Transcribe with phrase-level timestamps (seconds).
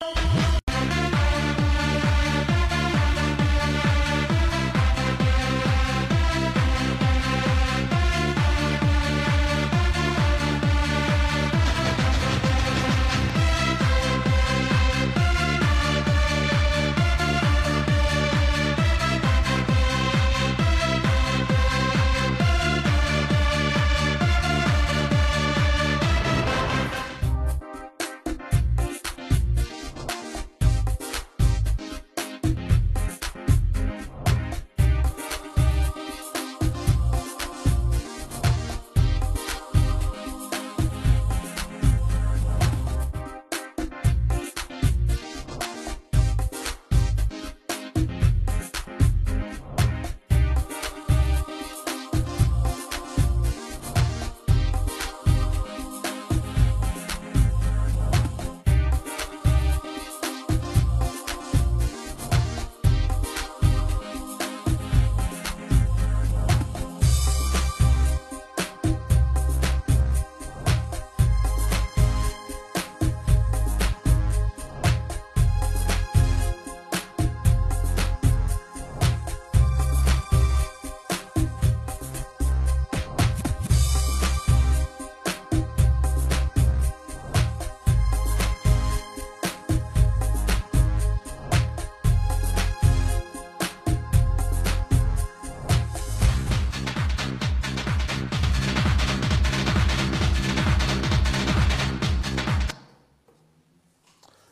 [0.00, 0.37] Yeah.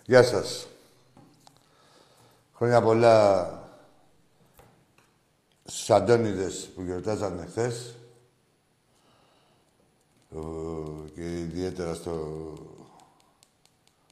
[0.09, 0.67] Γεια σας.
[2.55, 3.51] Χρόνια πολλά
[5.65, 7.95] στους Αντώνιδες που γιορτάζανε χθες.
[11.15, 12.53] Και ιδιαίτερα στο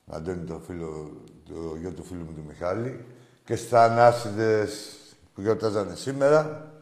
[0.06, 1.12] Αντώνη, το, φίλο,
[1.48, 3.04] το γιο του φίλου μου του Μιχάλη.
[3.44, 4.96] Και στα Ανάσιδες
[5.34, 6.72] που γιορτάζανε σήμερα.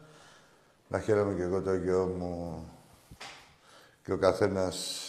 [0.87, 2.63] Να χαίρομαι και εγώ το γιο μου
[4.03, 5.07] και ο καθένας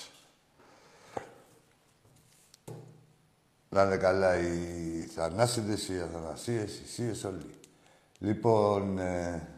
[3.74, 7.54] να είναι καλά οι Θανάσιδες, οι Αθανασίες, οι Σίες, όλοι.
[8.18, 9.48] Λοιπόν, ε,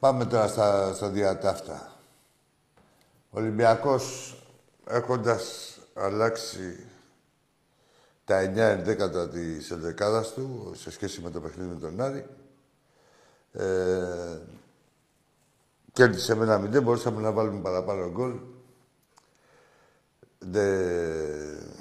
[0.00, 1.92] πάμε τώρα στα, στα διατάφτα.
[3.30, 4.36] Ο Ολυμπιακός,
[4.86, 6.86] έχοντας αλλάξει
[8.24, 12.26] τα 9 δέκατα της ενδεκάδας του, σε σχέση με το παιχνίδι με τον Άρη,
[13.52, 14.38] ε,
[15.92, 18.51] κέρδισε με ένα μηδέν, μπορούσαμε να βάλουμε παραπάνω γκολ.
[20.50, 21.72] Δεν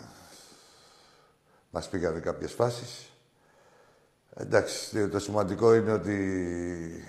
[1.72, 3.12] μας πήγανε κάποιες φάσεις.
[4.34, 7.06] Εντάξει, το σημαντικό είναι ότι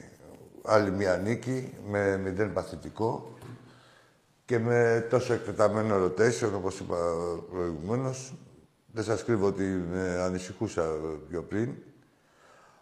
[0.65, 3.37] άλλη μία νίκη με μηδέν παθητικό
[4.45, 6.97] και με τόσο εκτεταμένο rotation, όπως είπα
[7.51, 8.35] προηγουμένως.
[8.93, 10.83] Δεν σας κρύβω ότι με ανησυχούσα
[11.29, 11.75] πιο πριν.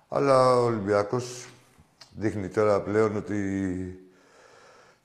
[0.09, 1.49] Αλλά ο Ολυμπιακός
[2.17, 4.00] δείχνει τώρα πλέον ότι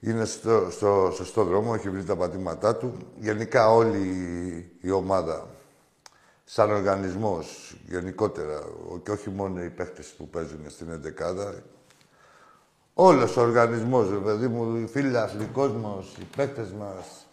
[0.05, 2.97] είναι στο, στο σωστό δρόμο, έχει βρει τα πατήματά του.
[3.19, 3.97] Γενικά όλη
[4.81, 5.47] η, ομάδα,
[6.43, 8.59] σαν οργανισμός, γενικότερα,
[9.03, 11.63] και όχι μόνο οι παίχτες που παίζουν στην εντεκάδα,
[12.93, 15.13] όλος ο οργανισμός, ρε παιδί μου, οι φίλοι
[15.53, 17.27] κόσμος, οι παίχτες μας,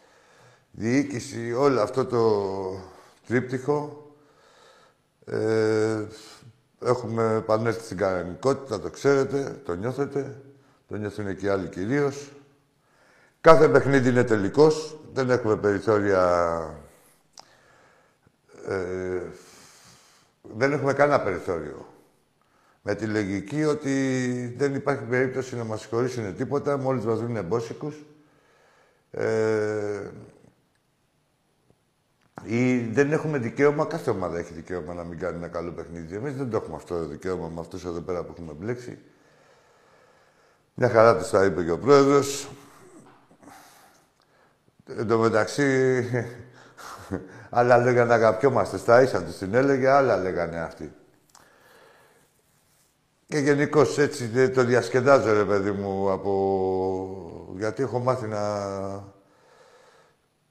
[0.70, 2.42] διοίκηση, όλο αυτό το
[3.26, 4.06] τρίπτυχο,
[5.24, 6.02] ε,
[6.84, 10.42] έχουμε επανέλθει στην κανονικότητα, το ξέρετε, το νιώθετε,
[10.88, 12.30] το νιώθουν και οι άλλοι κυρίως.
[13.42, 14.98] Κάθε παιχνίδι είναι τελικός.
[15.12, 16.24] Δεν έχουμε περιθώρια...
[18.68, 19.20] Ε,
[20.42, 21.86] δεν έχουμε κανένα περιθώριο.
[22.82, 28.04] Με τη λογική ότι δεν υπάρχει περίπτωση να μας συγχωρήσουν τίποτα, μόλις μας δουν εμπόσικους.
[29.10, 30.10] Ε,
[32.44, 36.16] ή δεν έχουμε δικαίωμα, κάθε ομάδα έχει δικαίωμα να μην κάνει ένα καλό παιχνίδι.
[36.16, 38.98] Εμείς δεν το έχουμε αυτό το δικαίωμα με αυτούς εδώ πέρα που έχουμε μπλέξει.
[40.74, 42.48] Μια χαρά τους τα είπε και ο πρόεδρος.
[44.86, 46.04] Εν τω μεταξύ,
[47.50, 50.92] άλλα λέγανε αγαπιόμαστε στα ίσα τους την έλεγε, άλλα λέγανε αυτοί.
[53.26, 57.54] Και γενικώς έτσι το διασκεδάζω, ρε παιδί μου, από...
[57.56, 58.42] γιατί έχω μάθει να,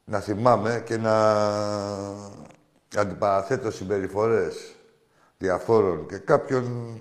[0.03, 1.35] να θυμάμαι και να
[2.95, 4.75] αντιπαραθέτω συμπεριφορές
[5.37, 6.97] διαφόρων και κάποιων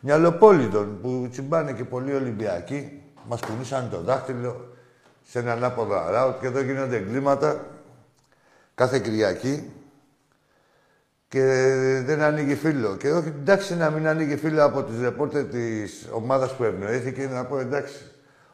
[0.00, 4.69] μυαλοπόλητων που τσιμπάνε και πολλοί Ολυμπιακοί, μας κουνήσαν το δάχτυλο
[5.30, 7.66] σε ένα ανάποδο αράουτ και εδώ γίνονται εγκλήματα
[8.74, 9.70] κάθε Κυριακή
[11.28, 11.42] και
[12.04, 12.96] δεν ανοίγει φίλο.
[12.96, 17.44] Και όχι, εντάξει να μην ανοίγει φίλο από τους ρεπόρτερ της ομάδας που ευνοήθηκε, να
[17.44, 17.94] πω εντάξει.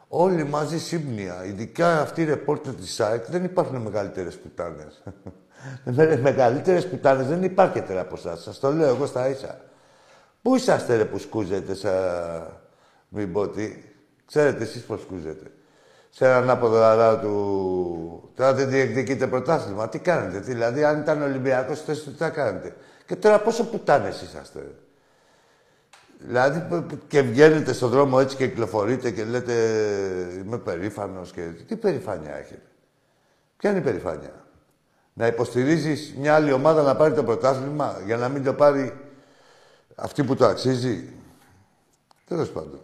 [0.07, 5.03] Όλοι μαζί σύμπνοια, ειδικά αυτοί οι ρεπόρτερ της ΣΑΕΚ, δεν υπάρχουν μεγαλύτερες πουτάνες.
[5.95, 8.41] Με μεγαλύτερες πουτάνες δεν υπάρχει από εσάς.
[8.41, 9.59] Σας το λέω εγώ στα ίσα.
[10.41, 12.47] Πού είσαστε ρε που σκούζετε σαν...
[13.09, 13.83] Μην πω τι.
[14.25, 15.51] Ξέρετε εσείς πώς σκούζετε
[16.17, 18.31] σε έναν αποδορά του.
[18.35, 19.89] Τώρα δεν διεκδικείτε πρωτάθλημα.
[19.89, 22.75] Τι κάνετε, δηλαδή, αν ήταν Ολυμπιακός, θέση τι θα κάνετε.
[23.05, 24.75] Και τώρα πόσο πουτάνες είσαστε;
[26.19, 29.53] Δηλαδή, και βγαίνετε στον δρόμο έτσι και κυκλοφορείτε και λέτε
[30.45, 31.41] Είμαι περήφανος και.
[31.67, 32.65] Τι περηφάνεια έχετε;
[33.57, 34.45] Ποια είναι η περηφάνεια;
[35.13, 38.93] Να υποστηρίζεις μια άλλη ομάδα να πάρει το πρωτάθλημα για να μην το πάρει
[39.95, 41.13] αυτή που το αξίζει;
[42.27, 42.81] Τέλος πάντων.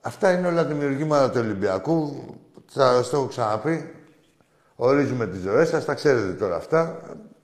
[0.00, 2.24] Αυτά είναι όλα δημιουργήματα του Ολυμπιακού.
[2.66, 3.92] Θα το έχω ξαναπεί.
[4.76, 7.00] Ορίζουμε τις ζωές σας, τα ξέρετε τώρα αυτά.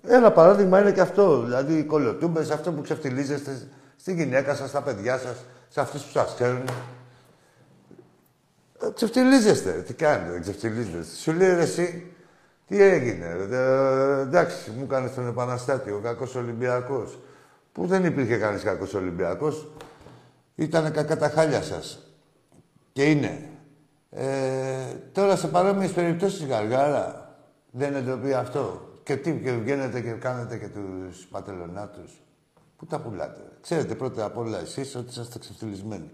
[0.07, 1.43] Ένα παράδειγμα είναι και αυτό.
[1.43, 6.11] Δηλαδή, οι κολοτούμπες, αυτό που ξεφτιλίζεστε στη γυναίκα σας, στα παιδιά σας, σε αυτούς που
[6.11, 6.65] σας ξέρουν.
[8.83, 9.71] Ε, ξεφτιλίζεστε.
[9.71, 11.17] Τι κάνετε, δεν ξεφτιλίζεστε.
[11.17, 12.13] Σου λέει εσύ,
[12.67, 13.27] τι έγινε.
[13.51, 17.19] Ε, εντάξει, μου έκανε τον επαναστάτη, ο κακός Ολυμπιακός.
[17.73, 19.69] Που δεν υπήρχε κανείς κακός Ολυμπιακός.
[20.55, 22.04] Ήταν κακά τα χάλια σας.
[22.95, 23.49] Και είναι.
[24.11, 24.27] Ε,
[25.13, 27.35] τώρα σε παρόμοιες περιπτώσεις γαργάρα
[27.71, 28.89] δεν είναι ντροπή αυτό.
[29.03, 32.13] Και τι, και βγαίνετε και κάνετε και τους πατελονάτους.
[32.77, 36.11] Πού τα πουλάτε; Ξέρετε πρώτα απ' όλα εσείς ότι είσαστε ξεφτυλισμένοι.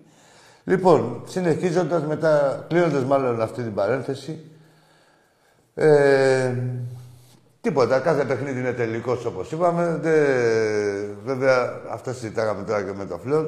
[0.65, 4.45] Λοιπόν, συνεχίζοντας μετά, κλείνοντας μάλλον αυτή την παρένθεση.
[5.75, 6.55] Ε,
[7.61, 9.99] τίποτα, κάθε παιχνίδι είναι τελικός όπως είπαμε.
[10.03, 10.17] Δε,
[11.25, 13.47] βέβαια, αυτό συζητάγαμε τώρα και με το Φλόρ.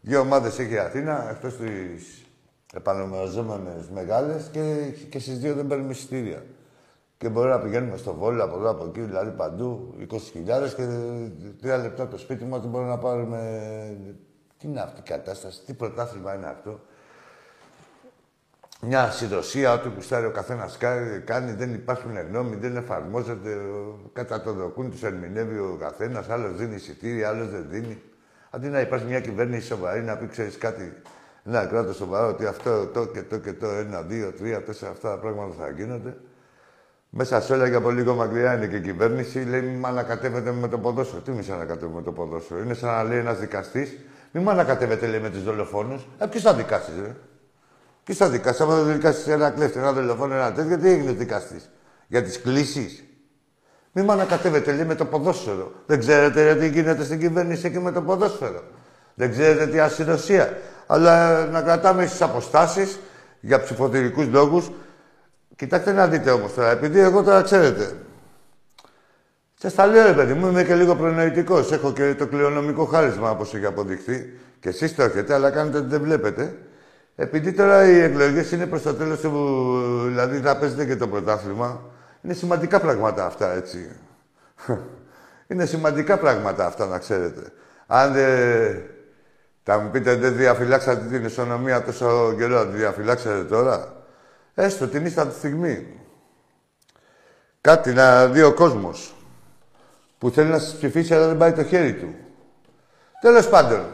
[0.00, 2.24] Δύο ομάδες έχει η Αθήνα, εκτός της
[2.74, 6.42] επανομαζόμενες μεγάλες και, και στις δύο δεν παίρνουμε εισιτήρια.
[7.18, 10.16] Και μπορεί να πηγαίνουμε στο Βόλιο από εδώ, από εκεί, δηλαδή παντού, 20.000
[10.76, 10.86] και
[11.60, 13.40] τρία λεπτά το σπίτι μας δεν μπορούμε να πάρουμε...
[14.58, 16.80] Τι είναι αυτή η κατάσταση, τι πρωτάθλημα είναι αυτό.
[18.82, 20.76] Μια συνδοσία, ό,τι κουστάρει ο καθένας
[21.24, 23.58] κάνει, δεν υπάρχουν γνώμη, δεν εφαρμόζεται.
[24.12, 28.02] Κατά το δοκούν τους ερμηνεύει ο καθένας, άλλος δίνει εισιτήρια, άλλος δεν δίνει.
[28.50, 31.02] Αντί να υπάρχει μια κυβέρνηση σοβαρή να πει, ξέρεις κάτι,
[31.44, 35.10] ένα κράτο σοβαρό, ότι αυτό, το και το και το, ένα, δύο, τρία, τέσσερα, αυτά
[35.10, 36.16] τα πράγματα θα γίνονται.
[37.10, 39.44] Μέσα σε όλα και από λίγο μακριά είναι και η κυβέρνηση.
[39.44, 41.20] Λέει, μη ανακατεύεται με το ποδόσφαιρο.
[41.20, 42.60] Τι μη σε ανακατεύουμε με το ποδόσφαιρο.
[42.60, 43.98] Είναι σαν να λέει ένας δικαστής,
[44.30, 46.08] μη με ανακατεύεται λέει με τους δολοφόνους.
[46.18, 47.14] Ε, ποιος θα δικάσει, ρε;
[48.04, 51.70] Ποιος θα δικάσει, άμα δεν δικάσει ένα κλέφτη, ένα δολοφόνο, ένα τέτοιο, τι έγινε δικαστής;
[52.06, 53.04] Για τις κλήσεις.
[53.92, 55.72] Μη με ανακατεύετε, λέει, με το ποδόσφαιρο.
[55.86, 58.62] Δεν ξέρετε τι γίνεται στην κυβέρνηση και με το ποδόσφαιρο.
[59.14, 60.58] Δεν ξέρετε τι ασυνοσία.
[60.92, 62.98] Αλλά να κρατάμε στις αποστάσεις
[63.40, 64.70] για ψηφοδηρικού λόγους.
[65.56, 67.96] Κοιτάξτε να δείτε όμως τώρα, επειδή εγώ τώρα ξέρετε.
[69.54, 71.72] Σας τα λέω, ρε παιδί μου, είμαι και λίγο προνοητικός.
[71.72, 74.38] Έχω και το κληρονομικό χάρισμα, όπως έχει αποδειχθεί.
[74.60, 76.54] Και εσείς το έχετε, αλλά κάνετε ότι δεν βλέπετε.
[77.16, 79.30] Επειδή τώρα οι εκλογές είναι προς το τέλος του.
[80.06, 81.80] Δηλαδή θα παίζετε και το πρωτάθλημα.
[82.22, 83.88] Είναι σημαντικά πράγματα αυτά, έτσι.
[85.50, 87.42] είναι σημαντικά πράγματα αυτά, να ξέρετε.
[87.86, 88.98] Αν δεν...
[89.62, 94.04] Θα μου πείτε, δεν διαφυλάξατε την ισονομία τόσο καιρό, θα τη διαφυλάξατε τώρα;
[94.54, 95.86] Έστω την ίστατη στιγμή.
[97.60, 99.14] Κάτι να δει ο κόσμος
[100.18, 102.14] που θέλει να σας ψηφίσει, αλλά δεν πάει το χέρι του.
[103.20, 103.84] Τέλος πάντων,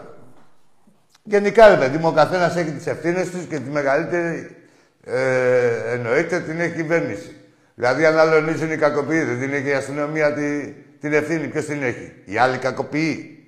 [1.28, 4.56] Γενικά, ρε παιδί μου, ο καθένας έχει τις ευθύνες τους και τη μεγαλύτερη
[5.04, 7.36] ε, εννοείται την έχει η κυβέρνηση.
[7.74, 11.46] Δηλαδή, αν αλωνίζουν οι κακοποιοί, δεν την έχει η αστυνομία τη, την ευθύνη.
[11.46, 13.44] Ποιος την έχει, η άλλη κακοποιοί.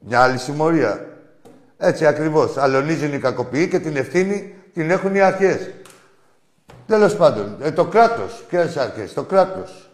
[0.00, 1.06] Μια άλλη συμμορία.
[1.78, 2.56] Έτσι ακριβώς.
[2.56, 5.70] Αλωνίζουν οι κακοποιοί και την ευθύνη την έχουν οι αρχές.
[6.86, 8.44] Τέλος πάντων, ε, το κράτος.
[8.48, 9.90] Ποιες αρχές, το κράτος.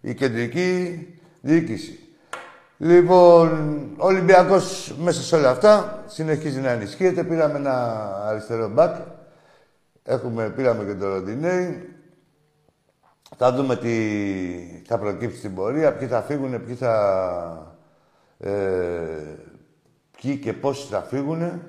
[0.00, 1.06] Η κεντρική
[1.40, 1.98] διοίκηση.
[2.76, 7.24] Λοιπόν, ο Ολυμπιακός μέσα σε όλα αυτά συνεχίζει να ενισχύεται.
[7.24, 8.96] Πήραμε ένα αριστερό μπακ.
[10.02, 11.88] Έχουμε, πήραμε και το Ροντινέι.
[13.36, 13.94] Θα δούμε τι
[14.86, 17.76] θα προκύψει στην πορεία, ποιοι θα φύγουν, ποιοι θα...
[18.38, 18.50] Ε,
[20.20, 21.62] ποιοι και πόσοι θα φύγουν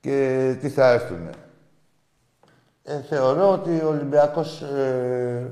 [0.00, 1.28] και τι θα έρθουν.
[2.82, 5.50] Ε, θεωρώ ότι ο Ολυμπιακός ε,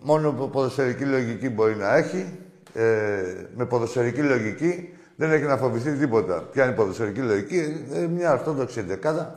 [0.00, 2.38] μόνο ποδοσφαιρική λογική μπορεί να έχει
[2.74, 6.42] ε, με ποδοσφαιρική λογική δεν έχει να φοβηθεί τίποτα.
[6.42, 9.34] Ποια είναι η ποδοσφαιρική λογική, ε, μια ορθόδοξη δεκάδα.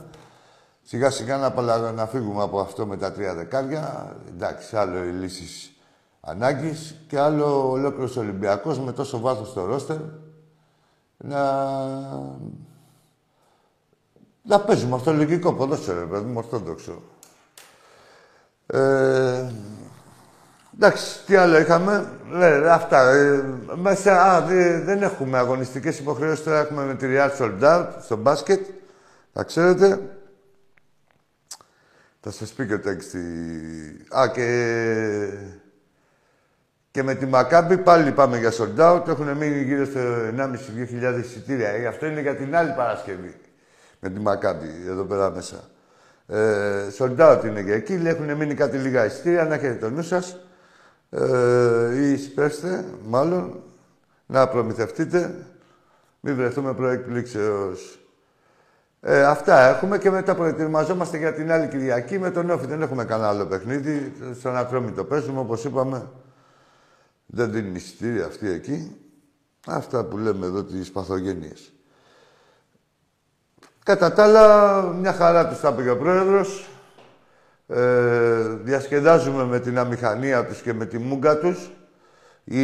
[0.83, 4.15] Σιγά σιγά να, να φύγουμε από αυτό με τα τρία δεκάρια.
[4.33, 5.71] Εντάξει, άλλο οι λύσεις
[6.21, 9.97] ανάγκης και άλλο ολόκληρος Ολυμπιακός με τόσο βάθος στο ρόστερ
[11.17, 11.41] να.
[14.43, 17.01] Να παίζουμε αυτό λογικό ποδόσφαιρο, παιδί μου, ορθόδοξο.
[18.65, 19.51] Ε,
[20.79, 23.09] Εντάξει, τι άλλο είχαμε; Ναι, αυτά.
[23.09, 23.43] Ε,
[23.75, 24.41] μέσα, α,
[24.83, 26.43] δεν έχουμε αγωνιστικές υποχρεώσεις.
[26.43, 28.65] Τώρα έχουμε με τη Real Sold Out στο μπάσκετ.
[29.33, 30.01] Θα ξέρετε.
[32.21, 33.17] Θα σας πει και ο τέξτη.
[34.17, 34.47] Α, και...
[36.97, 39.07] Και με τη Μακάμπη πάλι πάμε για sold out.
[39.07, 39.99] Έχουν μείνει γύρω στο
[40.37, 41.69] 1.500-2.000 εισιτήρια.
[41.69, 43.35] Ε, αυτό είναι για την άλλη Παρασκευή.
[43.99, 45.55] Με τη Μακάμπη, εδώ πέρα μέσα.
[46.27, 48.01] Ε, sold out είναι και εκεί.
[48.03, 49.43] Έχουν μείνει κάτι λίγα εισιτήρια.
[49.43, 50.37] Να έχετε το νου σας
[51.09, 53.63] ε, ή σπέστε, μάλλον,
[54.25, 55.35] να προμηθευτείτε,
[56.19, 57.99] μην βρεθούμε προεκπλήξεως.
[59.01, 62.65] Ε, αυτά έχουμε και μετά προετοιμαζόμαστε για την άλλη Κυριακή με τον Όφη.
[62.65, 64.13] Δεν έχουμε κανένα άλλο παιχνίδι.
[64.39, 66.07] Στον Ατρόμητο παίζουμε, όπως είπαμε.
[67.29, 68.95] Δεν δίνει εισιτήρια αυτή εκεί.
[69.67, 71.71] Αυτά που λέμε εδώ τις παθογένειες.
[73.83, 76.69] Κατά τα άλλα, μια χαρά τους τα πήγε ο Πρόεδρος
[77.67, 81.71] ε, διασκεδάζουμε με την αμηχανία τους και με τη μούγκα τους.
[82.43, 82.63] Ή,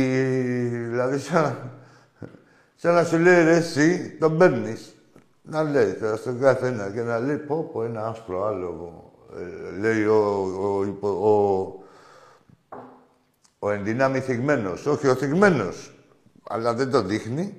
[0.68, 1.72] δηλαδή, σαν,
[2.76, 4.96] σαν να σου λέει ρε, εσύ τον παίρνεις.
[5.42, 9.12] Να λέει τώρα στον κάθε ένα και να λέει πω, πω ένα άσπρο άλογο.
[9.38, 10.16] Ε, λέει ο,
[10.60, 11.83] ο, ο, ο,
[13.64, 14.86] ο ενδυνάμει θυγμένος.
[14.86, 15.94] Όχι ο θυγμένος.
[16.50, 17.58] Αλλά δεν το δείχνει.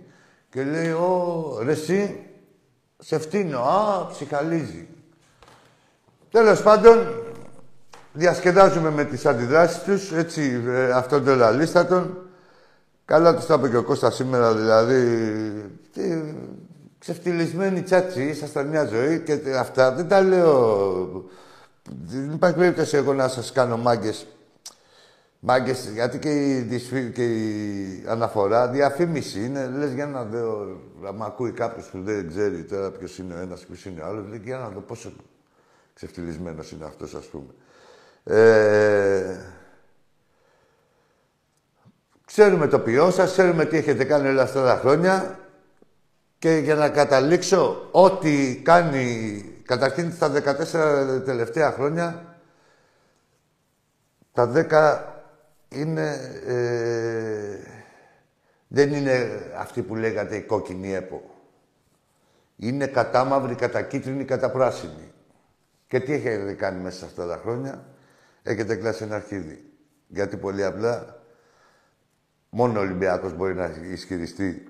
[0.51, 2.27] Και λέει, ο, ρε εσύ,
[2.99, 3.59] σε φτύνω.
[3.59, 4.89] Α, ψυχαλίζει.
[6.31, 6.99] Τέλος πάντων,
[8.13, 12.19] διασκεδάζουμε με τις αντιδράσεις τους, έτσι, ε, αυτόν τον λαλίστατον.
[13.05, 15.01] Καλά τους τα είπε και ο Κώστας σήμερα, δηλαδή,
[15.93, 16.03] τι,
[16.99, 19.93] ξεφτυλισμένοι τσάτσι, ήσασταν μια ζωή και αυτά.
[19.93, 21.25] Δεν τα λέω...
[22.05, 24.27] Δεν υπάρχει περίπτωση εγώ να σας κάνω μάγκες.
[25.47, 29.67] Μάγκες, γιατί και η, και η αναφορά, διαφήμιση είναι.
[29.67, 30.67] Λες για να δω,
[31.07, 34.27] άμα ακούει κάποιος που δεν ξέρει τώρα ποιος είναι ο ένας, ποιος είναι ο άλλος,
[34.29, 35.13] λέει για να δω πόσο
[35.95, 37.55] ξεφτυλισμένος είναι αυτός, ας πούμε.
[38.25, 39.37] Ε,
[42.25, 45.39] Ξέρουμε το ποιό σας, ξέρουμε τι έχετε κάνει όλα αυτά τα χρόνια
[46.39, 50.33] και για να καταλήξω, ό,τι κάνει, καταρχήν στα
[51.21, 52.37] 14 τελευταία χρόνια,
[54.33, 55.13] τα 10
[55.75, 56.11] είναι,
[56.47, 57.59] ε,
[58.69, 61.23] δεν είναι αυτή που λέγατε η κόκκινη έπο.
[62.57, 65.12] Είναι κατά μαύρη, κατά κίτρινη, κατά πράσινη.
[65.87, 67.85] Και τι έχετε κάνει μέσα σε αυτά τα χρόνια;
[68.43, 69.64] Έχετε κλάσει ένα αρχίδι.
[70.09, 71.23] Γιατί πολύ απλά
[72.50, 74.69] μόνο ο Ολυμπιακός μπορεί να ισχυριστεί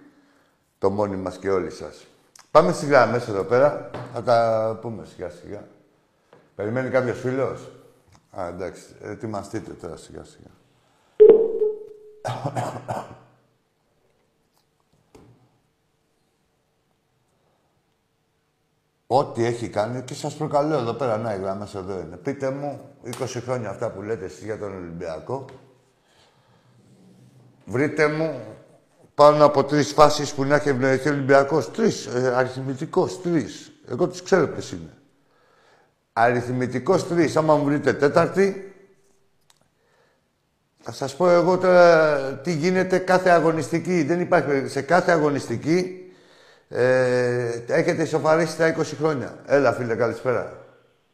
[0.78, 2.06] το μόνοι μας και όλοι σας.
[2.50, 3.90] Πάμε στις γραμμές εδώ πέρα.
[4.12, 5.68] Θα τα πούμε σιγά σιγά.
[6.54, 7.72] Περιμένει κάποιος φίλος;
[8.30, 8.82] Α, εντάξει.
[9.02, 10.50] Ετοιμαστείτε τώρα σιγά σιγά.
[19.06, 22.16] Ό,τι έχει κάνει και σας προκαλώ εδώ πέρα, να οι γραμμές εδώ είναι.
[22.16, 25.44] Πείτε μου, 20 χρόνια αυτά που λέτε εσείς για τον Ολυμπιακό,
[27.64, 28.40] βρείτε μου
[29.14, 31.70] πάνω από τρεις φάσεις που να έχει ευνοηθεί ο Ολυμπιακός.
[31.70, 33.72] Τρεις, ε, αριθμητικός, τρεις.
[33.88, 34.92] Εγώ τους ξέρω ποιες είναι.
[36.12, 37.36] Αριθμητικός τρεις.
[37.36, 38.73] Άμα μου βρείτε τέταρτη,
[40.86, 44.02] θα σας πω εγώ τώρα τι γίνεται κάθε αγωνιστική.
[44.02, 46.04] Δεν υπάρχει σε κάθε αγωνιστική
[46.68, 49.34] ε, έχετε ισοφαρίσει τα 20 χρόνια.
[49.46, 50.52] Έλα, φίλε, καλησπέρα.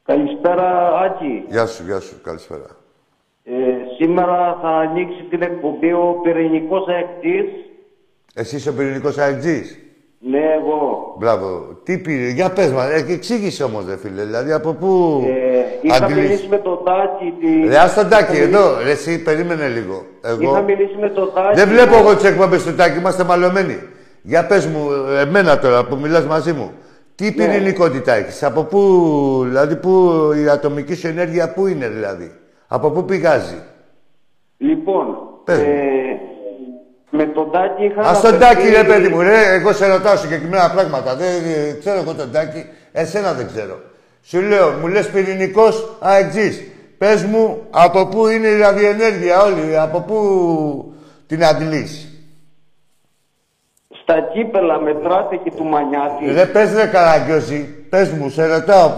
[0.05, 1.45] Καλησπέρα, Άκη.
[1.49, 2.67] Γεια σου, γεια σου, καλησπέρα.
[3.45, 3.53] Ε,
[3.99, 7.51] σήμερα θα ανοίξει την εκπομπή ο πυρηνικός αεκτής.
[8.35, 9.79] Εσύ είσαι ο πυρηνικός αεκτής;
[10.19, 11.15] Ναι, εγώ.
[11.19, 11.79] Μπράβο.
[11.83, 15.23] Τι πήρε, για πες μας, ε, εξήγησε όμως, δε φίλε, δηλαδή από πού...
[15.27, 15.50] Ε,
[15.81, 17.35] είχα μιλήσει με τον Τάκη...
[17.41, 17.69] Τη...
[17.69, 20.05] Ρε, ας τον Τάκη, εδώ, ρε, εσύ, περίμενε λίγο.
[20.23, 20.43] Εγώ...
[20.43, 21.55] Είχα μιλήσει με τον Τάκη...
[21.55, 23.79] Δεν βλέπω εγώ τις εκπομπές του Τάκη, είμαστε μαλωμένοι.
[24.23, 24.89] Για πες μου,
[25.21, 26.73] εμένα τώρα που μιλάς μαζί μου,
[27.15, 27.31] τι ναι.
[27.31, 28.81] πυρηνικότητα έχεις, από πού,
[29.45, 30.11] δηλαδή πού
[30.45, 32.33] η ατομική σου ενέργεια πού είναι δηλαδή,
[32.67, 33.63] από πού πηγάζει;
[34.59, 35.07] Λοιπόν,
[35.45, 35.55] ε,
[37.11, 38.01] με τον Τάκη είχα...
[38.01, 41.29] Ας τον Τάκη ρε παιδί μου, ρε, εγώ σε ρωτάω συγκεκριμένα πράγματα, δεν
[41.79, 43.81] ξέρω εγώ τον Τάκη, εσένα δεν ξέρω.
[44.23, 46.63] Σου λέω, μου λες πυρηνικός αεξής.
[46.99, 50.95] Πες μου από πού είναι η ραδιενέργεια όλη, από πού
[51.27, 52.11] την αντιλείς
[54.11, 56.31] στα κύπελα μετράτε και του Μανιάτη.
[56.31, 58.89] Δεν πες ρε Καραγκιόζη, πες μου, σε ρωτάω,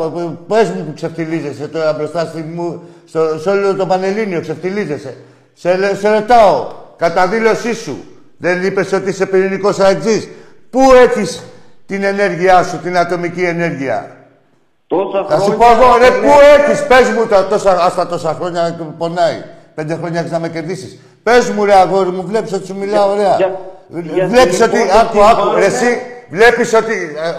[0.49, 5.17] πες μου που ξεφτιλίζεσαι τώρα μπροστά στη μου, στο, σε όλο το Πανελλήνιο, ξεφτιλίζεσαι.
[5.53, 8.05] Σε, σε ρωτάω, κατά δήλωσή σου,
[8.37, 10.29] δεν είπες ότι είσαι πυρηνικός αεξής.
[10.71, 11.43] Πού έχεις
[11.87, 14.22] την ενέργειά σου, την ατομική ενέργεια;
[14.93, 18.77] Τόσα Θα σου πω εγώ, ρε, πού έχεις, πες μου τα τόσα, αυτά τόσα χρόνια
[18.99, 19.43] πονάει.
[19.75, 20.99] Πέντε χρόνια έχεις να με κερδίσεις.
[21.23, 23.37] Πες μου ρε αγόρι μου, βλέπεις ότι σου μιλάω ωραία.
[24.29, 24.79] Βλέπεις ότι...
[25.01, 26.93] Άκου, άκου, εσύ βλέπεις ότι...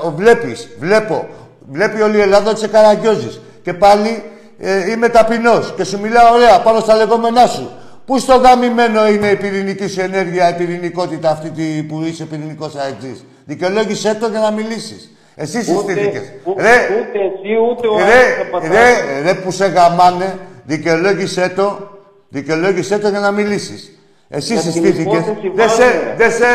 [0.06, 1.28] Ε, βλέπεις, βλέπω.
[1.72, 3.42] Βλέπει όλη η Ελλάδα ότι σε καραγκιόζεις.
[3.64, 4.24] Και πάλι
[4.60, 7.72] ε, είμαι ταπεινός και σου μιλάω ωραία πάνω στα λεγόμενά σου.
[8.06, 13.22] Πού στο γαμημένο είναι η πυρηνική σου ενέργεια, η πυρηνικότητα αυτή που είσαι πυρηνικός αεξή.
[13.46, 15.12] Δικαιολόγησέ το για να μιλήσεις.
[15.36, 16.22] Εσύ συστήθηκες.
[16.44, 21.90] Ούτε, ρε, ούτε εσύ, ούτε ο ρε, ρε, ρε, που σε γαμάνε, δικαιολόγησέ το,
[22.30, 23.98] δικαιολόγησέ το για να μιλήσεις.
[24.30, 25.24] Εσύ συστήθηκες.
[25.56, 26.46] Δεν σε, δε σε,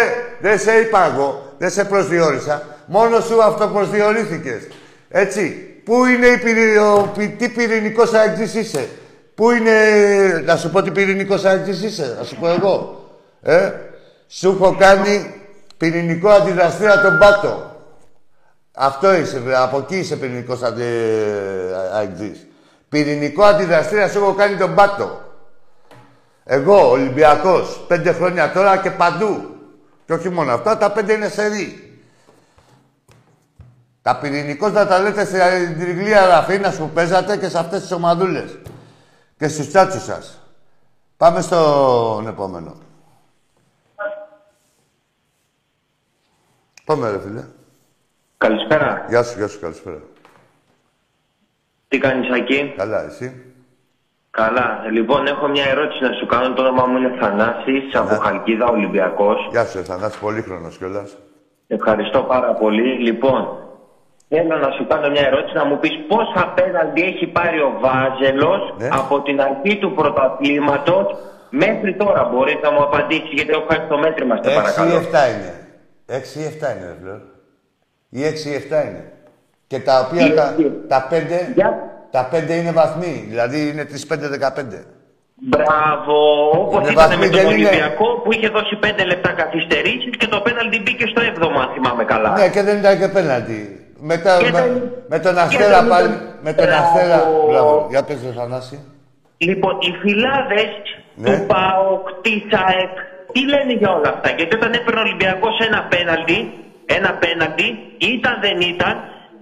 [0.40, 1.42] δε σε είπα εγώ.
[1.58, 2.62] Δεν σε προσδιορίσα.
[2.86, 4.60] Μόνο σου αυτοπροσδιορίθηκε.
[5.08, 5.62] Έτσι.
[5.84, 8.88] Πού είναι η πυρηνικό, τι πυρηνικός αεκτή είσαι;
[9.34, 9.72] Πού είναι.
[10.44, 12.14] Να σου πω τι πυρηνικός αεκτή είσαι.
[12.18, 13.04] Να σου πω εγώ.
[13.42, 13.72] Ε;
[14.28, 15.34] Σου έχω κάνει
[15.76, 17.67] πυρηνικό αντιδραστήρα τον πάτο.
[18.80, 20.62] Αυτό είσαι, από εκεί είσαι πυρηνικός
[21.94, 22.50] αεκτή.
[22.88, 25.20] Πυρηνικό αντιδραστήρα σου έχω κάνει τον πάτο.
[26.44, 29.56] Εγώ, Ολυμπιακός, πέντε χρόνια τώρα και παντού.
[30.06, 32.00] Και όχι μόνο αυτά, τα πέντε είναι σερή.
[34.02, 38.58] Τα πυρηνικός να τα λέτε στην τριγλία Ραφίνας που παίζατε και σε αυτές τις ομαδούλες.
[39.38, 40.38] Και στους τσάτσους σας.
[41.16, 42.76] Πάμε στον επόμενο.
[46.84, 47.44] Πάμε ρε φίλε.
[48.38, 49.04] Καλησπέρα.
[49.08, 50.00] Γεια σου, γεια σου, καλησπέρα.
[51.88, 52.74] Τι κάνεις εκεί.
[52.76, 53.42] Καλά, εσύ;
[54.30, 54.84] Καλά.
[54.92, 56.54] Λοιπόν, έχω μια ερώτηση να σου κάνω.
[56.54, 59.48] Το όνομά μου είναι Θανάσης, από Χαλκίδα, Ολυμπιακός.
[59.50, 61.16] Γεια σου, Θανάση, πολύχρονος κιόλας.
[61.66, 62.88] Ευχαριστώ πάρα πολύ.
[63.06, 63.40] Λοιπόν,
[64.28, 68.74] θέλω να σου κάνω μια ερώτηση να μου πεις πόσα πέναλτι έχει πάρει ο Βάζελος
[68.78, 68.88] ναι.
[68.92, 71.16] από την αρχή του πρωταθλήματος
[71.50, 72.24] μέχρι τώρα.
[72.24, 74.98] Μπορείς να μου απαντήσεις γιατί έχω χάσει το μέτρημα, σε παρακαλώ.
[74.98, 75.52] 6 ή 7 είναι.
[76.06, 77.36] 6 ή 7 είναι, ρε
[78.08, 79.12] Ή 6 ή 7 είναι.
[79.66, 80.54] Και τα οποία τα,
[80.88, 81.14] τα 5...
[81.54, 81.88] Για...
[82.10, 84.14] Τα πέντε είναι βαθμοί, δηλαδή είναι τις 5-15.
[85.40, 86.16] Μπράβο,
[86.50, 88.20] όπω ήταν με τον Ολυμπιακό είναι...
[88.22, 92.30] που είχε δώσει 5 λεπτά καθυστερήσεις και το πέναλτι μπήκε στο 7ο, αν θυμάμαι καλά.
[92.38, 93.60] Ναι, και δεν ήταν και πέναλτι.
[94.00, 96.08] Μετά, με, με, με, τον Αστέρα πάλι.
[96.42, 97.18] Με τον Αστέρα.
[97.48, 98.78] Μπράβο, για πες το Θανάση.
[99.38, 100.72] Λοιπόν, οι φυλάδες
[101.14, 101.36] ναι.
[101.36, 102.94] του ΠΑΟΚ, της ΑΕΚ,
[103.32, 106.38] τι λένε για όλα αυτά; Γιατί όταν έπαιρνε ο Ολυμπιακός ένα πέναλτι,
[106.96, 108.94] ένα πέναλτι, ήταν δεν ήταν,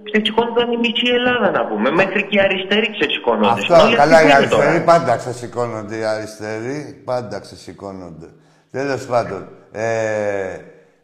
[0.09, 1.90] ξεσηκώνονταν η μισή Ελλάδα να πούμε.
[1.90, 3.61] Μέχρι και οι αριστεροί ξεσηκώνονται.
[3.61, 5.96] Αυτό, καλά, οι αριστεροί πάντα ξεσηκώνονται.
[5.96, 8.28] Οι αριστεροί πάντα ξεσηκώνονται.
[8.70, 9.48] Τέλος πάντων.
[9.72, 10.56] Ε,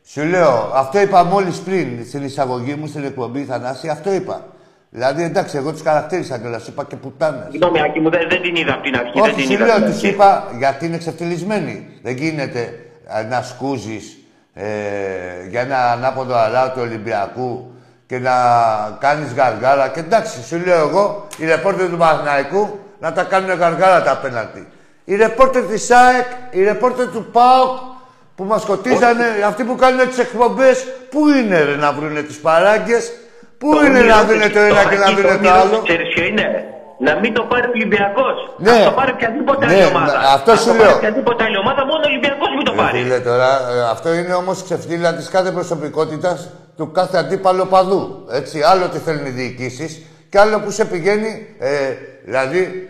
[0.04, 4.46] σου λέω, αυτό είπα μόλις πριν στην εισαγωγή μου στην εκπομπή Θανάση, αυτό είπα.
[4.90, 6.66] Δηλαδή, εντάξει, εγώ του χαρακτήρισα κιόλας.
[6.66, 7.46] Είπα και πουτάνες.
[7.50, 9.20] Συγγνώμη, Άκη μου, δεν, δεν την είδα από την αρχή.
[9.20, 11.86] Όχι, δεν την σου είδα λέω, τους είπα γιατί είναι ξεφτυλισμένοι.
[12.02, 12.60] Δεν γίνεται
[13.06, 14.21] ε, να σκούζεις
[14.54, 14.64] ε,
[15.48, 17.74] για ένα ανάποδο αράο του Ολυμπιακού
[18.06, 18.32] και να
[19.00, 19.88] κάνεις γαργάρα.
[19.88, 24.66] Και εντάξει, σου λέω εγώ, οι ρεπόρτερ του Παναθηναϊκού να τα κάνουν γαργάρα τα απέναντι.
[25.04, 27.78] Οι ρεπόρτερ της ΑΕΚ, οι ρεπόρτερ του ΠΑΟΚ
[28.34, 33.12] που μας σκοτίζανε, αυτοί που κάνουν τις εκπομπές, πού είναι ρε, να βρουν τις παράγκες
[33.62, 36.64] Πού είναι να δίνει το ένα και να δίνει το άλλο; Ξέρεις ποιο είναι;
[37.06, 38.36] Να μην το πάρει ο Ολυμπιακός.
[38.58, 38.70] Ναι.
[38.70, 40.18] Να το πάρει οποιαδήποτε ναι, άλλη ομάδα.
[40.36, 40.94] Αυτό σου το λέω.
[40.96, 42.98] οποιαδήποτε άλλη ομάδα, μόνο ο Ολυμπιακός μην το πάρει.
[42.98, 48.26] Φίλε, τώρα, ε, αυτό είναι όμως ξεφτύλα της κάθε προσωπικότητας του κάθε αντίπαλου παδού.
[48.30, 51.46] Έτσι, άλλο τι θέλουν οι διοικήσεις και άλλο που σε πηγαίνει.
[51.58, 51.68] Ε,
[52.24, 52.88] δηλαδή,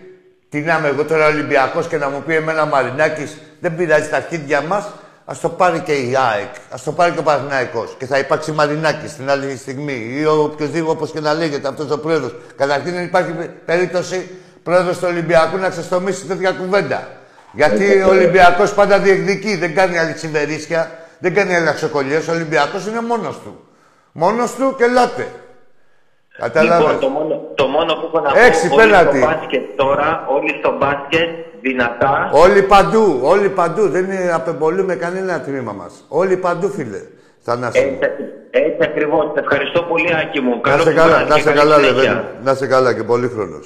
[0.48, 4.16] τι να είμαι εγώ τώρα Ολυμπιακός και να μου πει εμένα Μαρινάκης, δεν πειράζει τα
[4.16, 4.85] αρχίδια μας,
[5.24, 7.88] Α το πάρει και η ΑΕΚ, ας το πάρει και ο Παναθυναϊκό.
[7.98, 11.98] Και θα υπάρξει Μαρινάκη στην άλλη στιγμή ή οποιοδήποτε όπως και να λέγεται αυτός ο
[11.98, 12.35] πρόεδρος.
[12.56, 13.32] Καταρχήν δεν υπάρχει
[13.64, 14.30] περίπτωση
[14.62, 17.08] πρόεδρος του Ολυμπιακού να ξεστομίσει τέτοια κουβέντα.
[17.52, 22.28] Γιατί ο Ολυμπιακός πάντα διεκδικεί, δεν κάνει άλλη τσιμπερίσια, δεν κάνει αλλαξοκολλιές.
[22.28, 23.64] Ο Ολυμπιακός είναι μόνος του.
[24.12, 25.26] Μόνος του και λάτε.
[26.38, 30.24] Κατάλαβες; Λοιπόν, το μόνο, το μόνο που έχω να πω Έξι όλοι στο μπάσκετ τώρα,
[30.28, 31.28] όλοι στο μπάσκετ,
[31.60, 32.30] δυνατά.
[32.32, 33.88] Όλοι παντού, όλοι παντού.
[33.88, 36.04] Δεν απεμπολούμε κανένα τμήμα μας.
[36.08, 37.00] Όλοι παντού, φίλε.
[37.44, 37.98] Έτσι,
[38.50, 39.32] έτσι ακριβώς.
[39.34, 40.60] Ευχαριστώ πολύ, Άκη μου.
[40.66, 42.20] Να σε καλά, να σε καλά, Λεβένη.
[42.42, 43.60] Να σε καλά και πολύ χρόνο.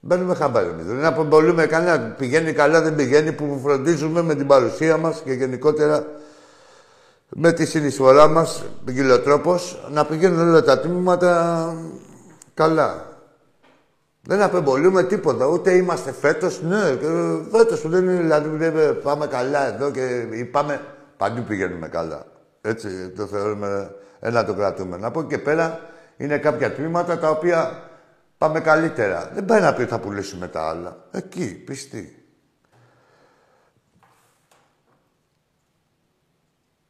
[0.00, 0.84] Μπαίνουμε χαμπάρι εμείς.
[0.86, 2.14] Δεν απεμπολούμε κανένα.
[2.18, 6.04] Πηγαίνει καλά, δεν πηγαίνει που φροντίζουμε με την παρουσία μας και γενικότερα
[7.34, 9.58] με τη συνεισφορά μας, ποικιλοτρόπο,
[9.90, 11.74] να πηγαίνουν όλα τα τμήματα
[12.54, 13.10] καλά.
[14.22, 16.62] Δεν απεμπολούμε τίποτα, ούτε είμαστε φέτος.
[16.62, 16.80] Ναι,
[17.50, 18.68] φέτος που δεν είναι, δηλαδή
[19.02, 20.80] πάμε καλά εδώ και πάμε.
[21.16, 22.24] Παντού πηγαίνουμε καλά.
[22.60, 24.96] Έτσι το θεωρούμε, ένα το κρατούμε.
[24.96, 25.80] Να πω και πέρα
[26.16, 27.82] είναι κάποια τμήματα τα οποία
[28.38, 29.30] πάμε καλύτερα.
[29.34, 30.96] Δεν πάει να πει θα πουλήσουμε τα άλλα.
[31.10, 32.21] Εκεί, πιστή.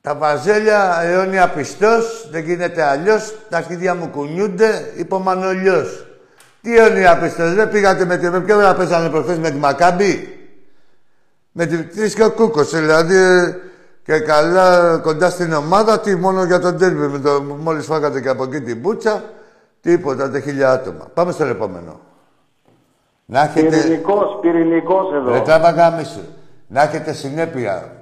[0.03, 3.35] Τα βαζέλια αιώνια πιστός, δεν γίνεται αλλιώς.
[3.49, 6.07] Τα αρχίδια μου κουνιούνται, υπομανολιός.
[6.63, 8.31] Τι αιώνια πιστός, δεν πήγατε με, τη...
[8.31, 10.39] με ποιο να παίζανε προχθές με τη Μακάμπη;
[11.53, 13.17] Με τη και ο Κούκος, δηλαδή
[14.05, 18.29] και καλά κοντά στην ομάδα, τι μόνο για τον τέρμι, με το, μόλις φάγατε και
[18.29, 19.25] από εκεί την μπούτσα,
[19.81, 21.09] τίποτα, τα χίλια άτομα.
[21.15, 22.01] Πάμε στον επόμενο.
[23.25, 23.77] Να έχετε...
[23.77, 25.33] Πυρηνικός, πυρηνικός εδώ.
[25.33, 26.05] Ρε τράβα
[26.67, 28.02] Να έχετε συνέπεια.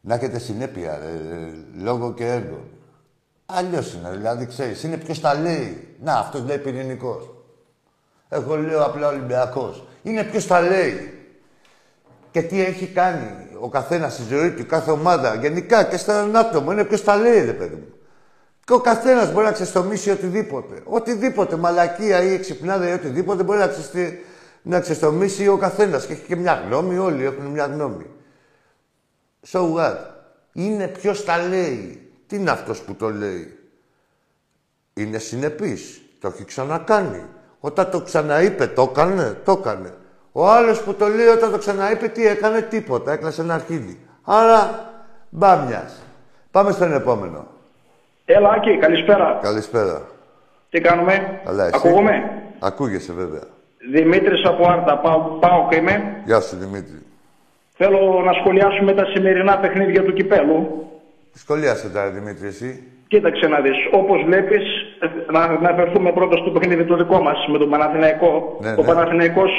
[0.00, 2.60] Να έχετε συνέπεια, ε, λόγο και έργο.
[3.46, 5.96] Αλλιώς είναι, δηλαδή ξέρεις, είναι ποιος τα λέει.
[6.02, 7.30] Να, αυτός λέει πυρηνικός.
[8.28, 9.86] Εγώ λέω απλά Ολυμπιακός.
[10.02, 11.12] Είναι ποιος τα λέει.
[12.30, 16.72] Και τι έχει κάνει ο καθένας στη ζωή του, κάθε ομάδα, γενικά και στον άτομο.
[16.72, 17.92] Είναι ποιος τα λέει, ρε παιδί μου.
[18.64, 20.74] Και ο καθένας μπορεί να ξεστομίσει οτιδήποτε.
[20.84, 24.24] Οτιδήποτε, μαλακία ή εξυπνάδα ή οτιδήποτε μπορεί να, ξεστη...
[24.62, 26.06] να ξεστομίσει ο καθένας.
[26.06, 28.06] Και έχει και μια γνώμη, όλοι έχουν μια γνώμη.
[29.52, 29.96] So what;
[30.52, 32.10] Είναι ποιος τα λέει.
[32.26, 33.58] Τι είναι αυτός που το λέει;
[34.94, 36.00] Είναι συνεπής.
[36.20, 37.22] Το έχει ξανακάνει.
[37.60, 39.94] Όταν το ξαναείπε, το έκανε, το έκανε.
[40.32, 43.12] Ο άλλος που το λέει όταν το ξαναείπε, τι έκανε, τίποτα.
[43.12, 44.00] Έκλασε ένα αρχίδι.
[44.24, 44.90] Άρα,
[45.30, 45.90] μπάμια.
[46.50, 47.46] Πάμε στον επόμενο.
[48.24, 49.38] Έλα, Άκη, καλησπέρα.
[49.42, 50.02] Καλησπέρα.
[50.70, 53.42] Τι κάνουμε, Καλά, εσύ; Ακούγομαι; Ακούγεσαι, βέβαια.
[53.92, 56.22] Δημήτρης από Άρτα, πάω, πάω και είμαι.
[56.24, 57.02] Γεια σου, Δημήτρη.
[57.80, 60.58] Θέλω να σχολιάσουμε τα σημερινά παιχνίδια του κυπέλου.
[61.32, 63.76] Σχολιάσε τα, Δημήτρη, εσύ; Κοίταξε να δεις.
[63.92, 64.62] Όπως βλέπεις,
[65.32, 68.58] να, να αφαιρθούμε πρώτα στο παιχνίδι το δικό μας με τον Παναθηναϊκό.
[68.60, 68.86] Ναι, ο ναι.
[68.86, 69.50] Παναθηναϊκός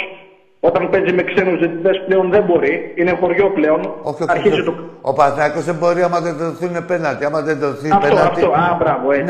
[0.60, 2.94] όταν παίζει με ξένους διαιτητές πλέον δεν μπορεί.
[2.96, 3.80] Είναι χωριό πλέον.
[4.02, 4.64] Όχι, όχι, Αρχίζει όχι.
[4.64, 4.74] το...
[5.02, 7.26] Ο Παναθηναϊκός δεν μπορεί άμα δεν δοθούν πέναλτι.
[7.26, 8.42] Άμα δεν δοθεί Αυτό, πέναλτι.
[8.42, 8.52] αυτό.
[8.52, 9.24] Α, μπράβο, έτσι.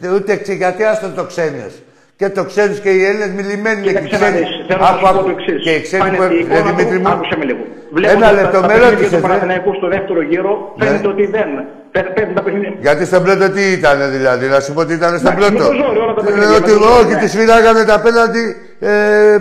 [0.00, 0.52] Ναι, ούτε ξε...
[0.52, 1.82] γιατί άστο το ξένες.
[2.16, 4.38] Και το ξέρεις και οι Έλληνες μιλημένοι είναι και οι Κοίταξε να ξένοι.
[4.46, 4.64] δεις.
[4.68, 5.58] Θέλω να σου πω το εξής.
[5.64, 7.12] Και οι ξένοι Πάνε που η εικόνα Ρε Δημήτρη του- μου.
[7.14, 7.62] Άκουσε με λίγο.
[7.64, 9.26] Ένα Βλέποντας λεπτό, τα- με τα παιχνίδια ρώτησες, τους ρε.
[9.26, 10.80] Παναθηναϊκούς στο δεύτερο γύρο, Ναι.
[10.84, 11.48] φαίνεται ότι δεν.
[11.94, 12.72] Παί- Παίρνουν τα παιχνίδια.
[12.86, 15.70] Γιατί στον πρώτο τι ήταν δηλαδή, να σου πω τι ήταν στον Εντάξει, με πρώτο.
[15.70, 17.20] το ζόρι, όλα τα Ε, παιχνίδια, Ότι με το ζόρι, όχι, ναι.
[17.22, 18.42] τη σφυράγανε τα πέναλτι
[18.90, 18.94] ε,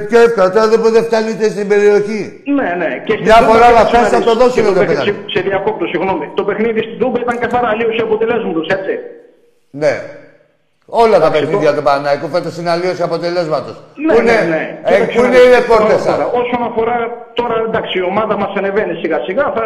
[0.08, 0.48] πιο εύκολα.
[0.56, 2.22] Τώρα δεν δεν φτάνει ούτε στην περιοχή.
[2.58, 2.90] Ναι, ναι.
[3.08, 4.40] Και στην Μια Τούμπα φορά κοίταξε να φτάσει, να θα το δεις.
[4.42, 5.32] δώσει Και με το παιχνίδι- πέναλτι.
[5.34, 6.26] Σε διακόπτω, συγγνώμη.
[6.40, 8.94] Το παιχνίδι στην Τούμπα ήταν καθαρά αλλίωση αποτελέσματο, έτσι.
[9.82, 9.94] Ναι.
[11.04, 13.76] Όλα τα παιχνίδια του Παναναϊκού φέτος είναι αλλίωση αποτελέσματος.
[14.06, 14.64] Ναι, πού είναι, ναι, ναι.
[14.84, 15.48] ε, Κοίταξε πού να είναι δεις.
[15.48, 16.18] οι ρεπόρτε Τώρα, σας.
[16.42, 16.96] Όσον αφορά
[17.40, 19.46] τώρα, εντάξει, η ομάδα μας ανεβαίνει σιγά σιγά.
[19.58, 19.64] Θα,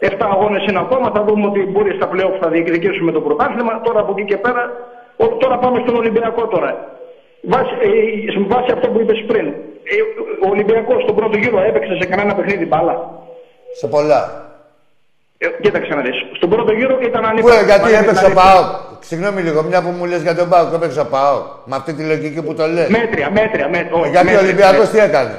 [0.00, 1.06] 7 αγώνες είναι ακόμα.
[1.14, 3.72] Θα δούμε ότι μπορεί στα πλέον θα διεκδικήσουμε το πρωτάθλημα.
[3.86, 4.62] Τώρα από εκεί και πέρα,
[5.24, 6.70] ο- τώρα πάμε στον Ολυμπιακό τώρα.
[7.52, 9.46] Βάσει, ε, με βάση αυτό που είπες πριν,
[9.92, 9.96] ε,
[10.44, 12.94] ο Ολυμπιακός στον πρώτο γύρο έπαιξε σε κανένα παιχνίδι μπάλα;
[13.80, 14.20] Σε πολλά.
[15.38, 16.16] Ε, κοίταξε να δεις.
[16.38, 17.60] Στον πρώτο γύρο ήταν Πού, ανύπαρκτο.
[17.62, 18.68] ε, γιατί Δηλαδή, έπαιξε ο δηλαδή, Πάοκ.
[19.06, 21.42] Συγγνώμη λίγο, μια που μου λες για τον Πάοκ, έπαιξε ο Πάοκ.
[21.64, 22.88] Με αυτή τη λογική που το λες.
[22.88, 23.90] Μέτρια, μέτρια, μέτρια.
[24.00, 25.02] όχι, Γιατί ο μέτρια, Ολυμπιακός μέτρια.
[25.02, 25.34] τι έκανε;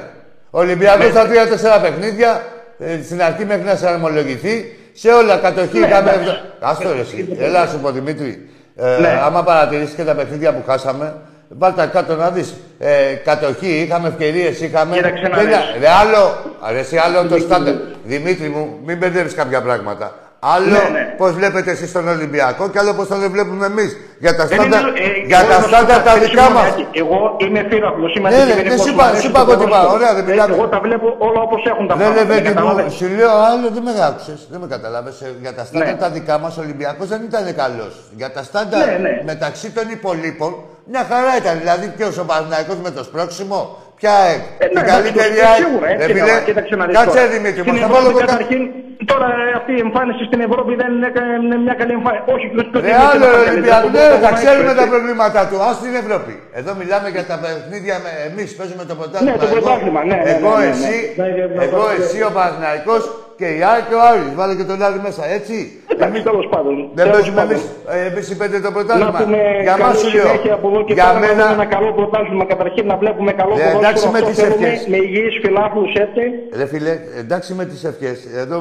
[0.50, 1.10] Ο Ολυμπιακός Ναι.
[1.10, 2.42] στα τρία-τέσσερα παιχνίδια,
[2.78, 6.10] ε, στην αρχή μέχρι να σε αρμολογηθεί, σε όλα κατοχή Ναι, είχαμε.
[6.10, 6.40] εντάξει.
[6.60, 7.36] Άστο ρε, εσύ.
[7.38, 8.48] Έλα σου πω Δημήτρη.
[8.76, 9.20] Ε, Ναι.
[9.24, 11.14] Άμα παρατηρήσεις και τα παιχνίδια που χάσαμε,
[11.48, 12.54] βάλτε κάτω να δεις.
[12.78, 14.96] Ε, κατοχή, είχαμε ευκαιρίες, είχαμε.
[14.96, 15.54] Κοίταξε να Δεν δεις.
[15.56, 16.36] είναι- Ρε, άλλο,
[16.72, 17.74] ρε, εσύ, άλλο το στάντερ.
[18.04, 20.14] Δημήτρη μου, μην μπερδεύεις κάποια πράγματα.
[20.40, 21.14] Άλλο Ναι, ναι.
[21.16, 23.90] πώς βλέπετε εσείς τον Ολυμπιακό και άλλο πώς τον βλέπουμε εμείς.
[24.18, 26.18] Για τα Δεν στάντερ, είναι, ε, για εγώ τα να σου στάντερ πω τα κάτι,
[26.24, 26.68] δικά συγγνώμη, μας.
[26.72, 29.40] Άκη, Εγώ είμαι φύλακλος, είμαι Ναι, ναι, αντικειμενικός, δεν σου μου είπα- αρέσει σου το
[29.40, 29.84] είπα εγώ τι ποδόσφαιρο.
[29.86, 29.94] είπα.
[29.96, 30.52] Ωραία, δεν Ε, μιλάμε.
[30.56, 32.28] Εγώ τα βλέπω όλα όπως έχουν τα Ναι, ναι, πράγματα.
[32.34, 32.92] παιδί μου, καταλαβαίνεις.
[32.98, 34.34] σου λέω άλλο, δεν με άκουσε.
[34.52, 35.10] Δεν με κατάλαβε.
[35.44, 36.02] Για τα στάντα Ναι.
[36.02, 37.92] τα δικά μας, ο Ολυμπιακός δεν ήταν καλός.
[38.20, 39.12] Για τα στάντα Ναι, ναι.
[39.30, 40.50] μεταξύ των υπολείπων,
[40.92, 41.54] μια χαρά ήταν.
[41.62, 43.60] Δηλαδή, ποιος ο Παναγιακό με το σπρώξιμο,
[44.00, 44.40] ποια εκ.
[44.62, 45.60] Ε, την ναι, καλύτερη εντάξει, ΑΕΚ.
[45.62, 46.42] Σίγουρα, Ρε έτσι φίλε, είναι.
[46.48, 47.32] Κοίταξε να δεις Κάτσε, τώρα.
[47.34, 48.62] Δημήτρη, Στην μα θα βάλω Ευρώπη, εγώ κα- καταρχήν,
[49.10, 52.22] τώρα ε, αυτή η εμφάνιση στην Ευρώπη δεν είναι κα- μια καλή εμφάνιση.
[52.34, 55.56] Όχι, και στο Ρε άλλο Ολυμπιακό, ναι, θα ξέρουμε τα προβλήματά του.
[55.66, 56.32] Α την Ευρώπη.
[56.60, 57.94] Εδώ μιλάμε για τα παιχνίδια.
[58.28, 59.30] Εμείς παίζουμε το πρωτάθλημα.
[59.32, 60.76] Ναι, το Εγώ- πρωτάθλημα, ναι, ναι, Εγώ, ναι, ναι, ναι.
[60.76, 61.96] εσύ, Ναι, ναι, ναι, εγώ, ναι.
[62.00, 63.02] εσύ, ο Παναθηναϊκός
[63.40, 64.30] και η Άρη και ο Άρης.
[64.38, 65.56] Βάλε και τον Άρη μέσα, έτσι.
[65.94, 66.74] Εντάξει, τέλος πάντων.
[66.96, 67.50] Δεν τέλος παίζουμε πάντων.
[67.52, 67.62] εμείς,
[67.96, 69.10] ε, εμείς οι πέντε το Να πρωτάθλημα.
[69.22, 70.26] πούμε Για μας καλή σου λέω.
[70.26, 72.44] συνέχεια από εδώ και Για πέρα να δούμε ένα μένα, καλό πρωτάθλημα.
[72.52, 73.82] Καταρχήν να βλέπουμε καλό Ναι, ποδόσφαιρο.
[73.84, 74.80] εντάξει με Αυτό τις θέλουμε, ευχές.
[74.92, 76.22] Με υγιείς φιλάθλους έτσι.
[76.60, 78.16] ρε φίλε, εντάξει με τις ευχές.
[78.42, 78.56] Εδώ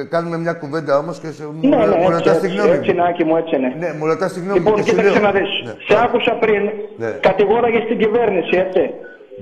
[0.00, 2.56] ε, κάνουμε μια κουβέντα όμως και σε, μου, Ναι, ναι, μου έτσι, ρωτάς τη έτσι,
[2.56, 3.08] γνώμη έτσι είναι, μου.
[3.10, 3.70] Άκη μου, έτσι είναι.
[3.82, 5.26] Ναι, μου ρωτάς τη γνώμη μου Λοιπόν, και σου κοίταξε λέω.
[5.28, 5.50] να δεις.
[5.66, 5.72] Ναι.
[5.88, 6.62] Σε άκουσα πριν,
[7.02, 7.10] Ναι.
[7.28, 8.82] κατηγόραγες την κυβέρνηση, έτσι.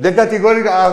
[0.05, 0.87] Δεν κατηγορήκα, α,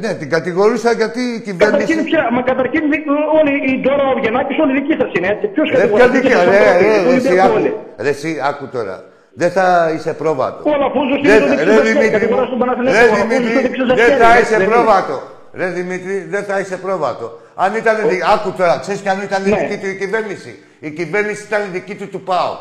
[0.00, 1.80] ναι, την κατηγορούσα γιατί η κυβέρνηση...
[1.86, 3.06] Καταρχήν, πια, μα καταρχήν δι-
[3.38, 5.46] όλοι οι τώρα ο Γεννάκης όλοι δικοί σας είναι, έτσι.
[5.54, 7.54] Ποιος Ρε, κατηγορεί, ποια δικοί δίκαια, σας ρε, ανθρώποι, ρε, ρε, όλοι εσύ, δικοί άκου,
[7.58, 7.70] όλοι.
[8.04, 8.96] ρε, εσύ, άκου τώρα.
[9.40, 10.62] Δεν θα είσαι πρόβατος.
[10.70, 12.98] Ο Αλαφούζος είναι Δεν το θα- δεξί Ρε σας χέρι, Δημήτρη μου, κατηγοράς τον Παναθηναϊκό,
[12.98, 14.72] ρε ο Αλαφούζος είναι το Δημήτρη, δεξί σας δεν χέρι, θα έτσι είσαι δεν είναι.
[14.74, 15.16] πρόβατο.
[15.60, 17.26] Ρε Δημήτρη, δεν θα είσαι πρόβατο.
[17.64, 19.56] Αν ήταν, δι- άκου τώρα, ξέρεις ποιανού ήταν η Ναι.
[19.60, 20.52] δική του η κυβέρνηση.
[20.88, 22.54] Η κυβέρνηση ήταν η δική του του ΠΑΟ.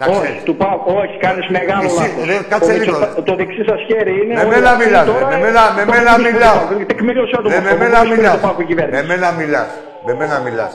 [0.00, 0.42] Να Όχι, ξέρεις.
[0.42, 2.24] του πάω, όχι, κάνεις μεγάλο Εσύ, λάθος.
[2.30, 3.22] ρε, κάτσε Το λίγο, δεξι- ρε.
[3.22, 4.34] Το δεξί σας χέρι είναι...
[4.34, 6.54] Με όλοι μένα αυτοί μιλάς, τώρα ρε, με μένα- με το μένα δεξί μιλάω.
[6.54, 8.34] σας, Τεκμηρίωσέ το Με αυτό, μένα όπως είναι μιλάς.
[8.34, 9.06] το πάω η Με κυβέρνηση.
[9.12, 9.68] μένα μιλάς.
[10.06, 10.72] Με μένα μιλάς.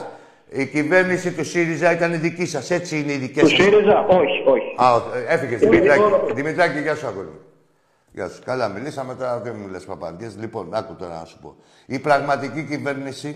[0.48, 2.70] Η κυβέρνηση του ΣΥΡΙΖΑ ήταν η δική σας.
[2.70, 3.58] Έτσι είναι οι δικές Του σας.
[3.64, 4.70] ΣΥΡΙΖΑ, όχι, όχι.
[4.84, 6.02] Α, όχι, ε, έφυγες, Δημητράκη.
[6.38, 7.40] Δημητράκη, γεια σου, αγόρι μου.
[8.12, 8.40] Γεια σου.
[8.44, 10.36] Καλά, μιλήσαμε τώρα, δεν μου λες παπαριές.
[10.40, 11.56] Λοιπόν, άκου τώρα να σου πω.
[11.86, 13.30] Η πραγματική κυβέρνηση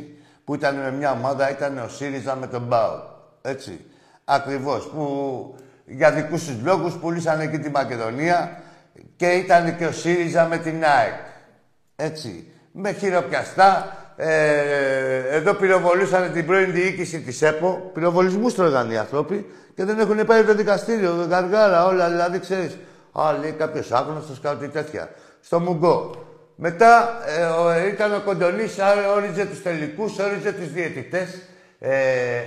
[0.45, 2.95] που ήταν με μια ομάδα ήταν ο ΣΥΡΙΖΑ με τον ΠΑΟ.
[3.43, 3.85] Έτσι.
[4.25, 4.87] Ακριβώς.
[4.95, 5.05] Που
[5.91, 8.63] για δικούς τους λόγους πουλήσαν εκεί τη Μακεδονία
[9.17, 11.15] και ήταν και ο ΣΥΡΙΖΑ με την ΑΕΚ.
[11.97, 12.53] Έτσι.
[12.73, 13.95] Με χειροπιαστά.
[14.17, 17.91] Ε, εδώ πυροβολούσαν την πρώην διοίκηση της ΕΠΟ.
[17.95, 21.27] Πυροβολισμούς τρώγαν οι άνθρωποι και δεν έχουν πάει το δικαστήριο.
[21.31, 22.79] Γαργάρα, όλα δηλαδή ξέρεις.
[23.13, 25.11] Α, λέει κάποιος άγνωστος, κάτι τέτοια.
[25.41, 26.25] Στο Μουγκό.
[26.57, 28.77] Μετά ε, ο, ήταν ο Κοντονής,
[29.17, 31.39] όριζε τους τελικούς, όριζε τους διαιτητές.
[31.83, 31.91] Ε,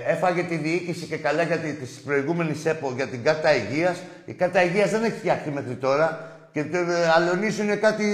[0.06, 4.02] έφαγε τη διοίκηση και καλά για τη της προηγούμενης ΕΠΟ για την κάρτα υγείας.
[4.24, 6.64] Η κάρτα υγείας δεν έχει φτιαχτεί μέχρι τώρα και ε,
[7.16, 8.04] αλωνίζουν κάτι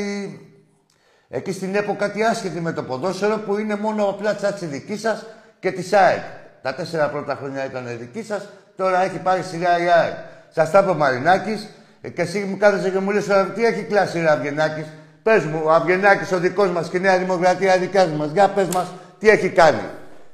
[1.33, 5.26] Εκεί στην ΕΠΟ κάτι άσχετη με το ποδόσφαιρο που είναι μόνο απλά τσάτσι δική σας
[5.61, 6.22] και της ΑΕΚ.
[6.62, 10.14] Τα τέσσερα πρώτα χρόνια ήταν δική σας, τώρα έχει πάρει σειρά η ΑΕΚ.
[10.48, 11.68] Σας τα είπε ο Μαρινάκης
[12.14, 14.87] και εσύ μου κάθεσαι και μου λες τι έχει κλάσει ο Αυγενάκης;
[15.22, 18.30] Πες μου, ο Αυγενάκης ο δικός μας και η Νέα Δημοκρατία δικά μας.
[18.30, 19.83] Για πες μας, τι έχει κάνει;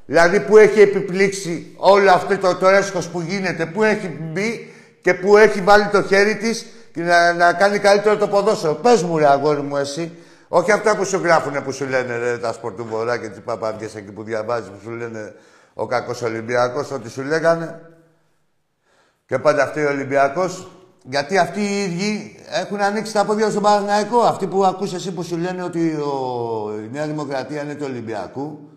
[0.06, 5.14] Δηλαδή που έχει επιπλήξει όλο αυτό το, το έσχος που γίνεται, που έχει μπει και
[5.14, 8.74] που έχει βάλει το χέρι της και να, να κάνει καλύτερο το ποδόσφαιρο.
[8.74, 10.12] Πες μου ρε αγόρι μου εσύ,
[10.48, 13.40] όχι αυτά που σου γράφουνε που σου λένε ρε, τα σπορ του Βορρά και τις
[13.40, 15.34] παπαδιές εκεί που διαβάζεις που σου λένε
[15.74, 17.80] ο κακός Ολυμπιακός, ό,τι σου λέγανε.
[19.26, 20.70] Και πάντα αυτοί ο Ολυμπιακός,
[21.04, 24.20] γιατί αυτοί οι ίδιοι έχουν ανοίξει τα πόδια στον Παναθηναϊκό.
[24.20, 28.70] Αυτοί που ακούς εσύ που σου λένε ότι ο, η Νέα Δημοκρατία είναι του Ολυμπιακού,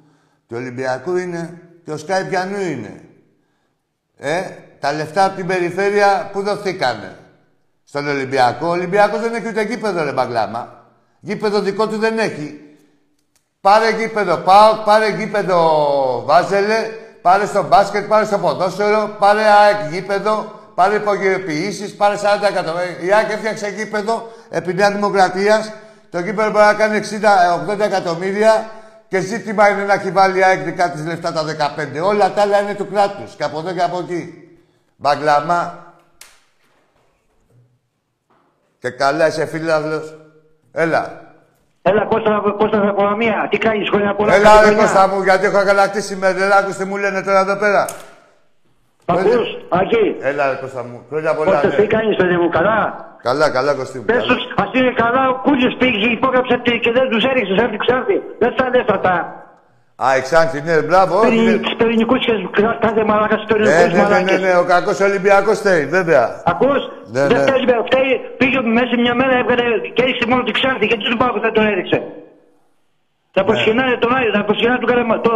[0.49, 3.01] του Ολυμπιακού είναι και ο Σκάι πιανού είναι.
[4.17, 4.41] Ε,
[4.79, 7.17] τα λεφτά από την περιφέρεια που δοθήκανε.
[7.83, 8.67] Στον Ολυμπιακό.
[8.67, 10.85] Ο Ολυμπιακός δεν έχει ούτε γήπεδο, ρε μπαγκλάμα.
[11.19, 12.59] Γήπεδο δικό του δεν έχει.
[13.62, 15.59] Πάρε γήπεδο ΠΑΟΚ, πάρε γήπεδο
[16.25, 16.89] Βάζελε,
[17.21, 22.97] πάρε στο μπάσκετ, πάρε στο ποδόσφαιρο, πάρε ΑΕΚ γήπεδο, πάρε υπογειοποιήσεις, πάρε 40 εκατομμύρια.
[22.99, 25.71] Η ΑΕΚ έφτιαξε γήπεδο επί Νέα Δημοκρατίας.
[26.09, 26.99] Το γήπεδο μπορεί να κάνει
[27.69, 28.69] 60-80 εκατομμύρια
[29.09, 32.01] και ζήτημα είναι να έχει βάλει η ΑΕΚ δικά της λεφτά τα 15.
[32.03, 34.49] Όλα τα άλλα είναι του κράτους και από εδώ και από εκεί.
[34.95, 35.93] Μπαγκλαμά.
[38.79, 40.17] Και καλά είσαι φίλαθλος.
[40.71, 41.21] Έλα.
[41.81, 43.47] Έλα, Κώστα, Κώστα από μία.
[43.49, 44.33] Τι κάνεις, χρόνια πολλά.
[44.33, 44.81] Έλα, καλή ρε χρονιά.
[44.81, 47.87] Κώστα μου, γιατί έχω αγαλακτήσει με δεν άκουσες τι μου λένε τώρα εδώ πέρα.
[49.09, 49.47] Μ' ακούς,
[49.79, 50.05] Ακή.
[50.29, 50.97] Έλα, ρε Κώστα μου.
[51.09, 51.75] Χρόνια πολλά, Κώστα, ναι.
[51.75, 52.77] τι κάνεις, παιδί μου, καλά;
[53.27, 54.05] Καλά, καλά, Κωστή μου.
[54.11, 54.27] Πες καλά.
[54.29, 58.15] τους, ας είναι καλά, ο Κούλης πήγε, υπόγραψε τι- και δεν τους έριξες, έρθει ξάρτη.
[58.41, 59.15] Δεν θα λες αυτά.
[60.05, 61.13] Α, η Ξάνθη, ναι, μπράβο.
[61.25, 61.57] Περι- ναι.
[61.65, 62.33] Τους πυρηνικούς και
[62.85, 64.39] κάθε μαλάκα στους Ναι, πυρηνικούς ναι, ναι, ναι, μαλάκες.
[64.45, 66.23] ναι, ο κακός Ολυμπιακός φταίει, βέβαια.
[66.51, 66.81] Ακούς,
[67.13, 67.47] Ναι, δεν ναι.
[67.49, 69.63] παίζει με φταίει, πήγε μέσα μια μέρα, έβγαλε
[69.95, 71.97] και έριξε μόνο τη ξάρτη και τους πάω δεν τον έριξε.
[72.03, 72.07] Ναι.
[73.35, 75.33] Θα προσκυνάει τον Άγιο, θα προσκυνάει τον Καρεμα, το...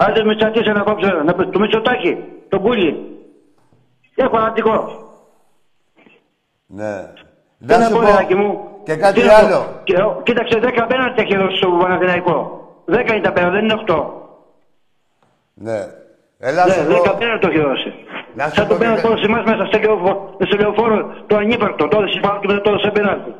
[0.00, 2.16] Άντε με τσατήσε να κόψω, να πες, το Μητσοτάκη,
[2.48, 2.90] τον Κούλι.
[4.14, 4.74] Έχω ανατικό.
[6.66, 6.94] Ναι.
[7.66, 9.80] Τι να πω, Ρεάκι μου; Και κάτι Τι να πω; άλλο.
[9.84, 12.36] Και- Κοίταξε, 10 απέναντι έχει δώσει στο Παναθηναϊκό.
[12.84, 14.04] 10 είναι τα πέρα, δεν είναι 8.
[15.54, 15.78] Ναι.
[16.38, 17.10] Έλα, Ναι, σου 10 πω.
[17.10, 17.92] απέναντι το έχει δώσει.
[18.34, 20.96] Να σου Σαν πω το πέναντι και- το έδωσε εμάς μέσα στο λεωφόρο, στο λεωφόρο
[21.26, 23.30] το ανύπαρκτο, το έδωσε πάνω και μετά το έδωσε απέναντι.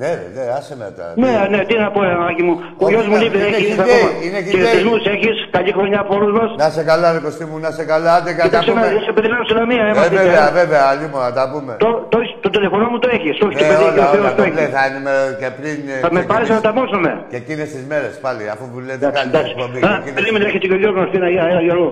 [0.00, 1.06] Ναι, ρε, ναι, άσε με τα.
[1.22, 2.54] Ναι, ναι, τι να πω, Ρεάκι μου.
[2.80, 4.10] Ο Όχι, γιος μου είναι- λείπει, είναι έχεις χιδαίοι, ακόμα.
[4.26, 4.54] είναι χιδαίοι.
[4.64, 6.50] Χαιρετισμούς έχεις, καλή χρονιά από όλους μας.
[6.62, 8.10] Να σε καλά, ρε Κωστή μου, να σε καλά.
[8.18, 9.00] Άντε, κατά Κοίταξε με, πούμε.
[9.06, 10.56] σε περιμένω σε Λαμία, Ε, έμαθες, βέβαια, ε.
[10.60, 11.72] βέβαια, αλλήμον, να τα πούμε.
[11.84, 14.06] Το, το, το τηλεφωνό μου το έχεις, το έχει και Ε, παιδί και ο όλα,
[14.14, 14.72] Θεός όλα, το κομπλέ, έχει.
[14.76, 15.78] θα ενημερώ και πριν.
[15.94, 16.52] ε, Θα με πάρεις ξεκινήσει.
[16.58, 17.10] να τα μόσουμε.
[17.30, 19.50] Και εκείνες τις μέρες πάλι, αφού που λέτε Εντάξει, καλή εντάξει.
[19.54, 19.78] εκπομπή.
[19.78, 21.88] Α, και εκείνες- περίμενε, έρχεται και ο Γιώργος στην Αγία, έλα Γιώργο.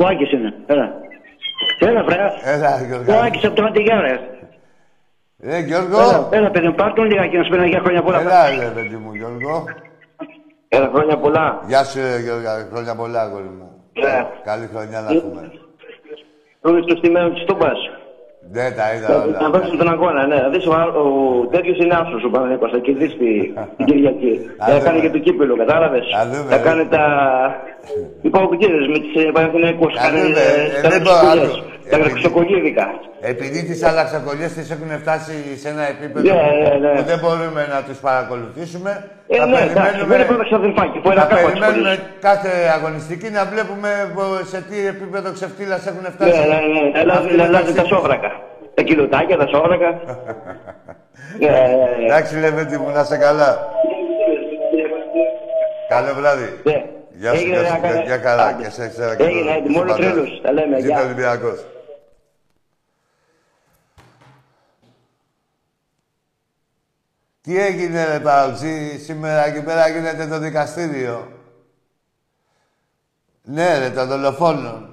[0.00, 0.86] Ο Άκης είναι, έλα.
[1.88, 2.16] Έλα, βρε.
[2.54, 3.10] Έλα, Ο Γιώργο.
[3.26, 4.14] Άκης από το Αντιγιά, ρε.
[5.42, 6.00] Ε, Γιώργο.
[6.00, 8.20] Έλα, έλα, παιδί μου, πάρ' τον λίγα και να σου πει για χρόνια πολλά.
[8.20, 9.64] Έλα, ρε παιδί μου, Γιώργο.
[10.68, 11.62] Έλα, χρόνια πολλά.
[11.66, 12.48] Γεια σου, ε, Γιώργο.
[12.72, 13.70] Χρόνια πολλά, αγόρι μου.
[13.92, 14.26] Ναι.
[14.44, 15.52] Καλή χρονιά να έχουμε.
[16.60, 17.78] Πρώτος το στημένο της Τούμπας.
[18.52, 19.36] Δεν τα είδα όλα.
[19.42, 20.36] Να παίξουν τον αγώνα, ναι.
[20.44, 21.04] Να δεις ο, ο
[21.54, 24.32] τέτοιος είναι άσος ο Παναγικός, θα κερδίσει τη- την Κυριακή.
[24.62, 24.84] Α, Θα δούμε.
[24.86, 26.66] κάνει και το κύπελο, κατάλαβες; Α, δούμε, Θα ε.
[26.68, 27.02] κάνει τα...
[28.24, 29.92] Οι παγκοκύρες με τις ε, Παναθηναϊκούς.
[29.96, 31.52] Α, Κάνει δούμε, ε, ε, τα δεν μπορώ, γραψοκολλιές.
[31.56, 31.68] άκου.
[31.90, 32.86] Τα Επειδή- γραψοκολλίδικα.
[33.32, 36.90] Επειδή τις αλλαξακολλιές τις έχουν φτάσει σε ένα επίπεδο Ναι, ναι, ναι.
[36.98, 38.90] που δεν μπορούμε να τους παρακολουθήσουμε,
[39.32, 42.26] Ε, θα ναι, εντάξει, δεν είναι πρώτα ξαδελφάκι, που ένα θα κάπου περιμένουμε ασχολείς.
[42.28, 46.40] κάθε αγωνιστική να βλέπουμε πο- σε τι επίπεδο ξεφτύλας έχουν Ναι, φτάσει.
[46.52, 46.82] ναι, ναι.
[47.00, 47.92] Αλλάζει- Αυτή είναι Αλλάζει τα τάξη.
[47.94, 48.30] σόβρακα.
[48.80, 49.90] Τα κιλοτάκια, τα σόβρακα.
[51.38, 52.04] Ναι, ναι, ναι.
[52.04, 53.68] Εντάξει, Λεβέντη μου, να σε καλά.
[55.88, 56.60] Καλό βράδυ.
[56.64, 56.84] Ναι.
[57.10, 58.62] Γεια σου, Έγινε, γεια σου, να κάνω- γεια καλά Άντε.
[58.62, 60.12] και σε ξέρα και Έγινε, τον- άντε, και στον μόνο πατέρα.
[60.12, 60.40] τρέλους.
[60.42, 61.02] Τα λέμε, Ζήτω γεια.
[61.04, 61.64] Ολυμπιακός.
[67.42, 71.28] Τι έγινε ρε Παοξή, σήμερα εκεί πέρα γίνεται το δικαστήριο;
[73.42, 74.89] Ναι ρε, των δολοφόνων.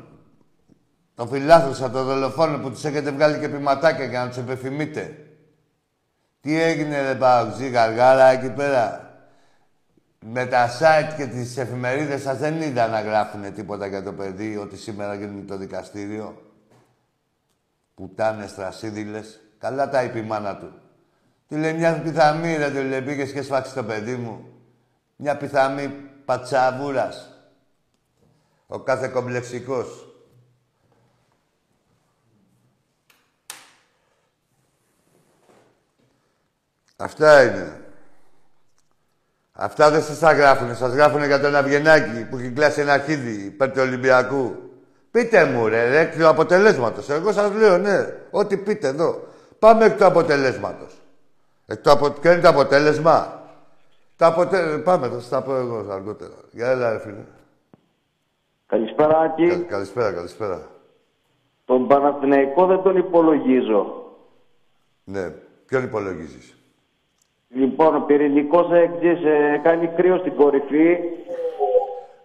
[1.18, 5.28] Των φιλάθλων των δολοφόνων που τους έχετε βγάλει και πηματάκια για να τους επεφημείτε.
[6.42, 9.16] Τι έγινε ρε Παοξή, γαργάρα εκεί πέρα;
[10.20, 14.58] Με τα site και τις εφημερίδες σας δεν είδα να γράφουν τίποτα για το παιδί,
[14.58, 16.42] ότι σήμερα γίνεται το δικαστήριο.
[17.96, 19.40] Πουτάνες, τρασίδηλες.
[19.58, 20.72] Καλά τα είπε η μάνα του.
[21.48, 24.46] Του λέει μια πιθαμή, ρε, του λέει, πήγες και σφάξεις το παιδί μου.
[25.16, 25.88] Μια πιθαμή
[26.26, 27.32] πατσαβούρας.
[28.68, 30.07] Ο κάθε κομπλεξικός.
[36.98, 37.82] Αυτά είναι.
[39.52, 40.74] Αυτά δεν σας τα γράφουνε.
[40.74, 44.56] Σας γράφουνε για τον Αυγενάκη που έχει κλάσει ένα αρχίδι υπέρ του Ολυμπιακού.
[45.12, 47.10] Πείτε μου ρε, ρε, εκ του αποτελέσματος.
[47.10, 49.28] Εγώ σας λέω, ναι, ό,τι πείτε εδώ.
[49.60, 51.02] Πάμε εκ του αποτελέσματος.
[51.66, 52.10] Εκ του απο...
[52.10, 53.42] Ποιο είναι το αποτέλεσμα;
[54.16, 54.78] Το αποτε...
[54.78, 56.34] Πάμε, θα στα πω εγώ αργότερα.
[56.52, 57.24] Για έλα, ρε φίλε.
[58.68, 59.58] Καλησπέρα, Κα- Άκη.
[59.58, 60.68] καλησπέρα, καλησπέρα.
[61.66, 64.06] Τον Παναθηναϊκό δεν τον υπολογίζω.
[65.04, 65.30] Ναι,
[65.66, 66.57] ποιον υπολογίζεις;
[67.50, 69.22] Λοιπόν, ο πυρηνικός έξι
[69.64, 70.98] κάνει κρύο στην κορυφή.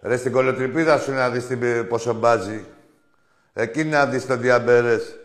[0.01, 2.65] Ρε στην κολοτριπίδα σου να δεις την, πόσο μπάζει.
[3.53, 5.15] Εκεί να δεις τον διαμπέρες.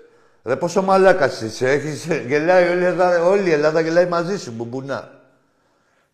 [0.45, 1.71] Ρε πόσο μαλάκας είσαι.
[1.71, 5.21] Έχεις, γελάει όλη η, Ελλάδα, όλη η Ελλάδα γελάει μαζί σου, μπουμπούνα.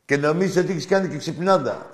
[0.04, 1.86] Και νομίζεις ότι έχεις κάνει και ξυπνάντα.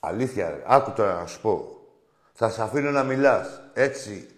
[0.00, 0.62] Αλήθεια, ρε.
[0.66, 1.80] Άκου τώρα να σου πω.
[2.32, 3.62] Θα σε αφήνω να μιλάς.
[3.74, 4.28] Έτσι.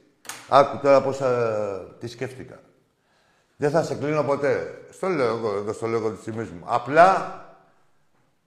[0.49, 1.97] Άκου τώρα πώς θα...
[2.01, 2.61] τι σκέφτηκα.
[3.57, 4.79] Δεν θα σε κλείνω ποτέ.
[4.91, 6.63] Στο λέω εγώ, εδώ στο λόγο της τιμής μου.
[6.65, 7.39] Απλά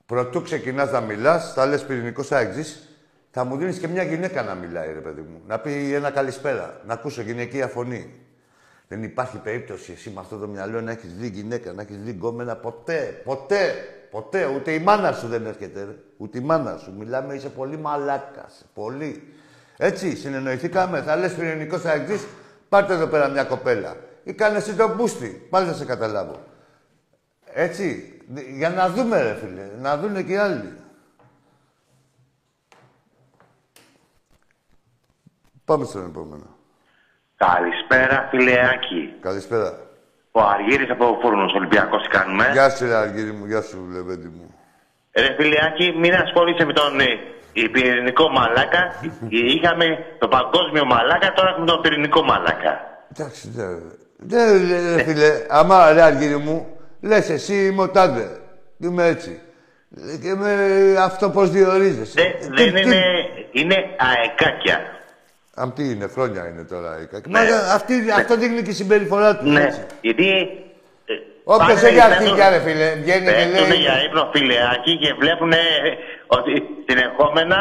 [0.05, 2.65] Προτού ξεκινάς να μιλάς, θα λες πυρηνικό άξι,
[3.31, 5.41] θα μου δίνεις και μια γυναίκα να μιλάει, ρε παιδί μου.
[5.47, 8.21] Να πει ένα καλησπέρα, να ακούσω γυναικεία φωνή.
[8.87, 12.11] Δεν υπάρχει περίπτωση εσύ με αυτό το μυαλό να έχεις δει γυναίκα, να έχεις δει
[12.11, 13.73] γκόμενα ποτέ, ποτέ,
[14.11, 14.45] ποτέ.
[14.45, 15.95] Ούτε η μάνα σου δεν έρχεται, ρε.
[16.17, 16.93] Ούτε η μάνα σου.
[16.97, 18.45] Μιλάμε, είσαι πολύ μαλάκα.
[18.73, 19.33] Πολύ.
[19.77, 21.01] Έτσι, συνεννοηθήκαμε.
[21.01, 22.19] Θα λες πυρηνικός άξι,
[22.69, 23.95] πάρτε εδώ πέρα μια κοπέλα.
[24.27, 25.47] Ή κάνε εσύ τον μπούστι.
[25.49, 26.43] Πάλι θα σε καταλάβω.
[27.53, 28.13] Έτσι,
[28.57, 30.73] για να δούμε ρε φίλε, να δούνε και οι άλλοι.
[35.65, 36.55] Πάμε στον επόμενο.
[37.35, 39.13] Καλησπέρα, φιλεάκι.
[39.19, 39.79] Καλησπέρα.
[40.31, 43.45] Ο Αργύρης από Φούρνος Ολυμπιακός τι κάνουμε; Γεια σου, ρε Αργύρι μου.
[43.45, 44.55] Γεια σου, λεβέντι μου.
[45.11, 48.81] Ρε φιλεάκι, μην ασχολείσαι με τον ε, πυρηνικό μαλάκα.
[49.31, 49.85] Ε, Είχαμε
[50.19, 52.73] το παγκόσμιο μαλάκα, τώρα έχουμε τον πυρηνικό μαλάκα.
[53.11, 53.65] Εντάξει, ναι.
[54.17, 54.45] Ναι,
[54.95, 56.67] ρε φίλε, άμα ρε Αργύρι μου,
[57.01, 58.39] λες εσύ είμαι ο τάδε.
[58.77, 59.39] Είμαι έτσι.
[60.21, 60.53] Και με
[60.99, 62.13] αυτό πώς διορίζεσαι.
[62.21, 63.01] Δεν, Τι- δεν τι- είναι,
[63.51, 64.79] είναι αεκάκια.
[65.55, 67.29] Αν τι είναι, χρόνια είναι τώρα η κακή.
[67.29, 67.39] Ναι.
[67.39, 69.45] Μα αυτή, αυτό δείχνει και η συμπεριφορά του.
[69.49, 69.81] Ναι, έτσι.
[70.01, 70.27] γιατί...
[71.05, 73.77] ε, Όποιος πάνε, έχει πέφτουν- αρχίδια, ρε φίλε, βγαίνει και Πέφτουνε λέει...
[73.79, 75.53] για ύπνο φιλεάκι και βλέπουν
[76.27, 76.51] ότι
[76.87, 77.57] συνεχόμενα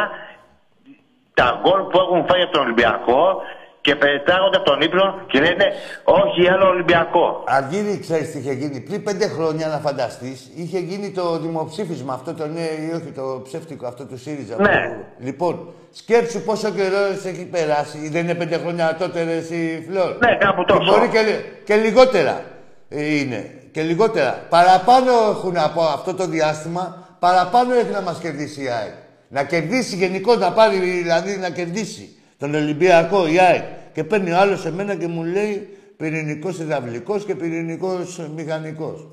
[1.35, 3.43] τα γκολ που έχουν φάει από τον Ολυμπιακό
[3.87, 5.67] και πετάγονται από τον ύπνο και λένε
[6.05, 7.45] όχι άλλο Ολυμπιακό.
[7.47, 8.81] Αργύρι, ξέρεις τι είχε γίνει.
[8.81, 13.41] Πριν πέντε χρόνια, να φανταστείς, είχε γίνει το δημοψήφισμα αυτό το ναι ή όχι, το
[13.45, 14.57] ψεύτικο αυτό του ΣΥΡΙΖΑ.
[14.59, 14.67] Ναι.
[14.67, 15.55] που- Λοιπόν,
[15.93, 18.09] σκέψου πόσο καιρό έχει περάσει.
[18.09, 20.11] Δεν είναι πέντε χρόνια τότε, ρε, εσύ, Φλόρ.
[20.25, 20.93] Ναι, κάπου Και τόσο.
[20.93, 22.41] μπορεί και, λι- και λιγότερα
[22.89, 23.51] ε, είναι.
[23.73, 24.39] Και λιγότερα.
[24.49, 28.95] Παραπάνω έχουν από αυτό το διάστημα, παραπάνω έχει να μας κερδίσει η ΑΕΚ.
[29.29, 33.63] Να κερδίσει γενικώς, να πάρει, δηλαδή να κερδίσει τον Ολυμπιακό η ΑΕΚ.
[33.97, 39.09] Και παίρνει ο άλλος εμένα και μου λέει πυρηνικός υδραυλικός και πυρηνικός μηχανικός.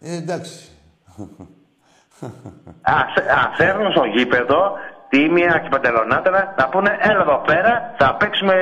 [0.00, 0.68] Ε, εντάξει.
[2.82, 4.72] Α φέρνουν στο γήπεδο
[5.08, 8.54] τίμια και παντελονάτερα να πούνε έλα εδώ πέρα, θα παίξουμε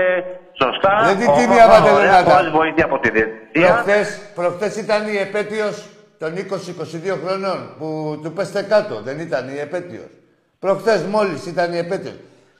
[0.52, 1.02] σωστά.
[1.04, 2.30] Δεν τι όμορφα, τίμια ωραία, παντελονάτα.
[2.30, 3.72] Χωρίς βοήθεια από τη διετησία.
[3.72, 9.00] Προχθές, προχθές ήταν η επέτειος των 20-22 χρονών που του πέστε κάτω.
[9.02, 10.10] Δεν ήταν η επέτειος.
[10.58, 12.14] Προχθές μόλις ήταν η επέτειος.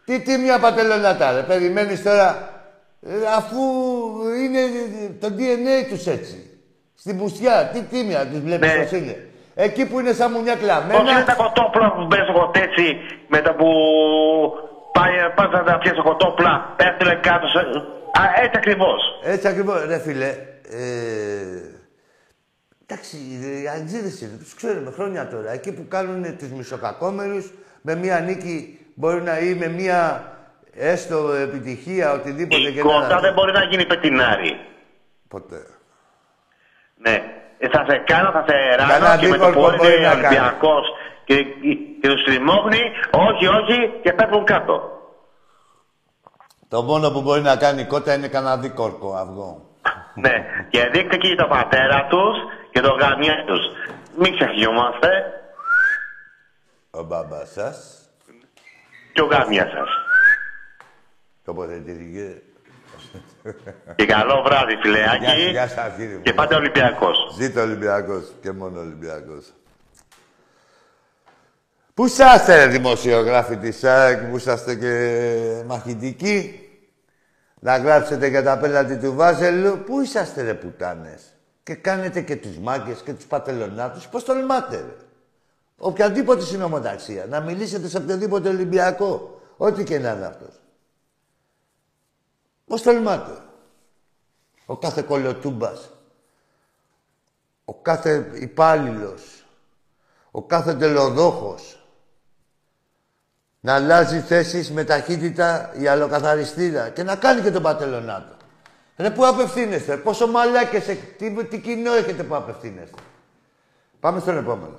[0.05, 1.43] Τι τίμια πατελονάτα ρε.
[1.43, 2.51] Περιμένεις τώρα
[3.07, 3.59] ε, αφού
[4.43, 4.61] είναι
[5.21, 6.51] το DNA τους έτσι.
[6.95, 7.71] Στην πουστιά.
[7.73, 8.83] Τι τίμια τους βλέπεις Ναι.
[8.83, 9.27] πώς είναι.
[9.55, 11.25] Εκεί που είναι σαν μουνιά Πώς είναι κλαμμένα.
[11.25, 12.97] τα κοτόπουλα που μπες στο κοτέτσι
[13.29, 13.69] με το που
[14.93, 17.59] πάει, πας να τα πιέσεις το κοτόπουλα, πέφτουνε κάτω σε...
[18.21, 19.01] Α, έτσι ακριβώς.
[19.25, 20.27] Έτσι ακριβώς, ρε φίλε.
[20.71, 21.61] Ε,
[22.87, 25.53] εντάξει, οι Αγγλίδες είναι, τους ξέρουμε χρόνια τώρα.
[25.53, 30.33] Εκεί που κάνουν τους μισοκακόμερους, με μία νίκη μπορεί να ή με μία
[30.75, 33.21] έστω επιτυχία, οτιδήποτε Η και κότα να...
[33.21, 34.61] δεν μπορεί να γίνει πετινάρι.
[35.29, 35.67] Ποτέ.
[36.97, 37.23] Ναι.
[37.59, 40.07] Ε, Θα σε κάνω, θα σε Κανένα ράνω και με το αντίκορπο πόδι μπορεί είναι
[40.09, 40.27] να κάνει.
[40.27, 40.87] Ολυμπιακός
[41.25, 41.35] και,
[42.01, 44.91] και τους τριμώχνει, όχι, όχι, και πέφτουν κάτω.
[46.69, 49.63] Το μόνο που μπορεί να κάνει η κότα είναι κανένα δίκορκο αυγό.
[50.15, 50.45] ναι.
[50.71, 52.37] Και δείξτε και το πατέρα τους
[52.71, 53.61] και το γαμιά τους.
[54.17, 55.09] Μην ξεχνιόμαστε
[56.91, 58.02] Ο μπαμπάς σας,
[59.13, 59.89] και ο γαμιά σας.
[61.45, 62.43] τοποθετήθηκε.
[63.97, 65.51] Και καλό βράδυ, Γεια, φιλεάκι.
[65.51, 66.23] γεια σας, κύριε μου.
[66.23, 67.35] Και πάτε Ολυμπιακός.
[67.39, 69.53] Ζήτω Ολυμπιακός και μόνο Ολυμπιακός.
[71.95, 76.69] Πού είσαστε ρε δημοσιογράφοι της ΣΑΕΚ, που είσαστε και μαχητικοί;
[77.61, 79.79] Να γράψετε για τα πέναντι του Βάζελου.
[79.87, 81.23] Πού είσαστε ρε πουτάνες;
[81.63, 84.07] Και κάνετε και τους μάγκες και τους πατελονάτους.
[84.09, 84.95] Πώς τολμάτε ρε;
[85.85, 87.27] Οποιαδήποτε συνομοταξία.
[87.27, 89.41] Να μιλήσετε σε οποιοδήποτε Ολυμπιακό.
[89.57, 90.61] Ό,τι και να είναι αυτός.
[92.67, 93.39] Πώς τολμάτε.
[94.67, 95.91] Ο κάθε κολοτούμπας
[97.65, 99.45] ο κάθε υπάλληλος,
[100.31, 101.87] ο κάθε τελοδόχος
[103.61, 108.37] να αλλάζει θέσεις με ταχύτητα η αλλοκαθαριστήρα και να κάνει και τον πατελονάτο.
[108.97, 112.97] Ρε, πού απευθύνεστε, πόσο μαλάκες, ε, τι, τι κοινό έχετε που απευθύνεστε;
[114.01, 114.79] Πάμε στον επόμενο.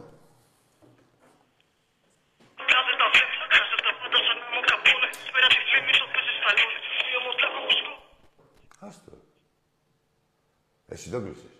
[10.93, 11.51] Εσύ το κλείσες.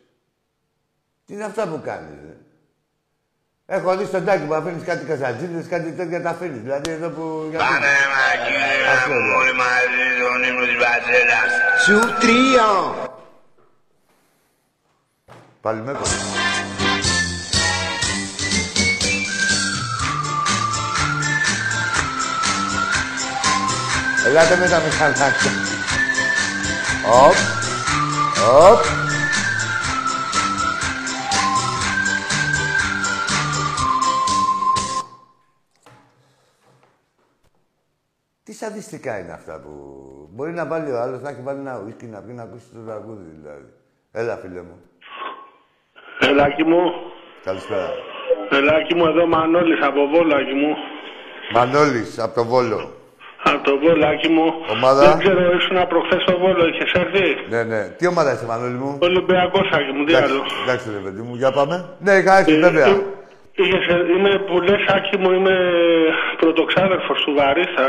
[1.26, 2.36] Τι είναι αυτά που κάνεις, ρε.
[3.66, 6.62] Έχω δει στον τάκι που αφήνεις κάτι καζατζίδες, κάτι τέτοια τα αφήνεις.
[6.62, 7.48] Δηλαδή εδώ που...
[7.50, 9.36] γιατί- Πάμε μακριά Αυτό, ρε.
[9.40, 11.52] όλοι μαζί τον ύμνο της Βαζέλας.
[11.84, 12.68] Σου τρία.
[15.62, 16.18] Πάλι με έπαιρνε.
[24.26, 25.52] Ελάτε με τα μηχανάκια.
[27.12, 27.36] Οπ.
[28.72, 29.03] Οπ.
[38.64, 39.72] Τι σαντιστικά είναι αυτά που...
[40.36, 42.80] Μπορεί να βάλει ο άλλος, να έχει βάλει ένα ουίσκι να πει να ακούσει το
[42.88, 43.68] τραγούδι δηλαδή.
[44.12, 44.78] Έλα φίλε μου.
[46.30, 46.82] Ελάκι μου,
[47.48, 47.90] Καλησπέρα.
[48.60, 50.72] ελάκι μου, εδώ Μανώλης από Βόλακι μου.
[51.56, 52.80] Μανώλης, από το Βόλο.
[53.50, 54.46] Από το Βόλακι μου.
[54.76, 57.82] Ομάδα; Δεν ξέρω, ήσουν προχθές στο Βόλο, είχες έρθει; Ναι, ναι.
[57.98, 60.26] Τι ομάδα είσαι, Μανώλη μου; Ολυμπιακός, Άκη μου, τι άλλο.
[60.36, 61.76] Εντάξει, εντάξει, ρε παιδί μου, για πάμε.
[62.06, 62.88] Ναι, είχα έρθει, Ε, βέβαια.
[62.88, 63.02] ε,
[63.62, 65.56] είχες- είμαι που λες, Άκη μου, είμαι
[66.38, 67.88] πρωτοξάδερφος του Βαρύθα.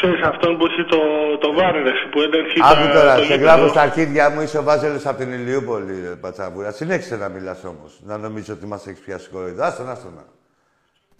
[0.00, 0.98] Ξέρεις αυτόν που έχει το,
[1.40, 3.42] το βάρερες που έλεγχε Άκου τα- τώρα, το σε γήπεδο.
[3.44, 6.70] γράφω στα αρχίδια μου, είσαι ο Βάζελος από την Ηλιούπολη, ρε Πατσαβούρα.
[6.70, 9.62] Συνέχισε να μιλάς όμως, να νομίζω ότι μας έχεις πιάσει κοροϊδό.
[9.64, 10.12] Άστον, άστον.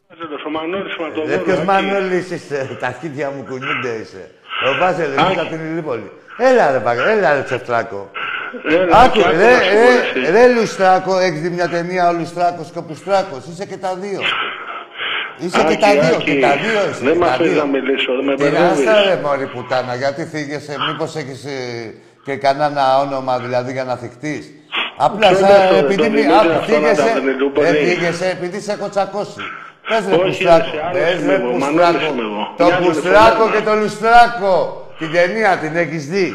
[0.08, 1.66] Βάζελος, Ο Μανώλης με το Ρε Βόλο, ποιος εκεί.
[1.66, 4.30] Μανώλης είσαι, τα αρχίδια μου κουνιούνται είσαι.
[4.68, 5.30] Ο Βάζελος Άκη.
[5.32, 6.10] είσαι από την Ηλιούπολη.
[6.36, 8.10] Έλα ρε, παγ- έλα ρε τσεφτράκο.
[8.68, 10.30] Έλα, Άκου, άκου, ρε, να σου πω ρε, εσύ.
[10.32, 13.46] ρε Λουστράκο, έχεις δει μια ταινία ο Λουστράκος και ο Πουστράκος.
[13.50, 14.20] Είσαι και τα δύο.
[15.44, 17.00] Είσαι και Άκη, τα δύο, Άκη, και τα δύο είσαι.
[17.04, 17.60] Δεν και με τα αφήνεις δύο.
[17.62, 18.70] να μιλήσω, δεν με Τι μπερδεύεις.
[18.86, 21.58] άστα ρε μωρή πουτάνα, γιατί θίγεσαι, μήπως έχεις ε,
[22.24, 24.44] και κανένα όνομα δηλαδή για να θυχτείς.
[25.06, 27.12] Απλά Ποιο σαν είναι αυτό, ρε, επειδή το μη, Δημήτρη άκου, αυτό να θίγεσαι, τα
[27.20, 27.66] Βενελούπολη.
[27.66, 29.40] ε, θίγεσαι επειδή σε έχω τσακώσει.
[29.88, 32.12] Πες ρε Όχι, Πουστράκο, ρε, σε άλλος πες είμαι ρε εγώ, Μανώλης Πουστράκο.
[32.12, 32.42] είμαι εγώ.
[32.60, 33.52] Το Μοιάζει με Πουστράκο φωνάρα.
[33.54, 34.52] και το Λουστράκο.
[34.98, 36.26] Την ταινία την έχεις δει.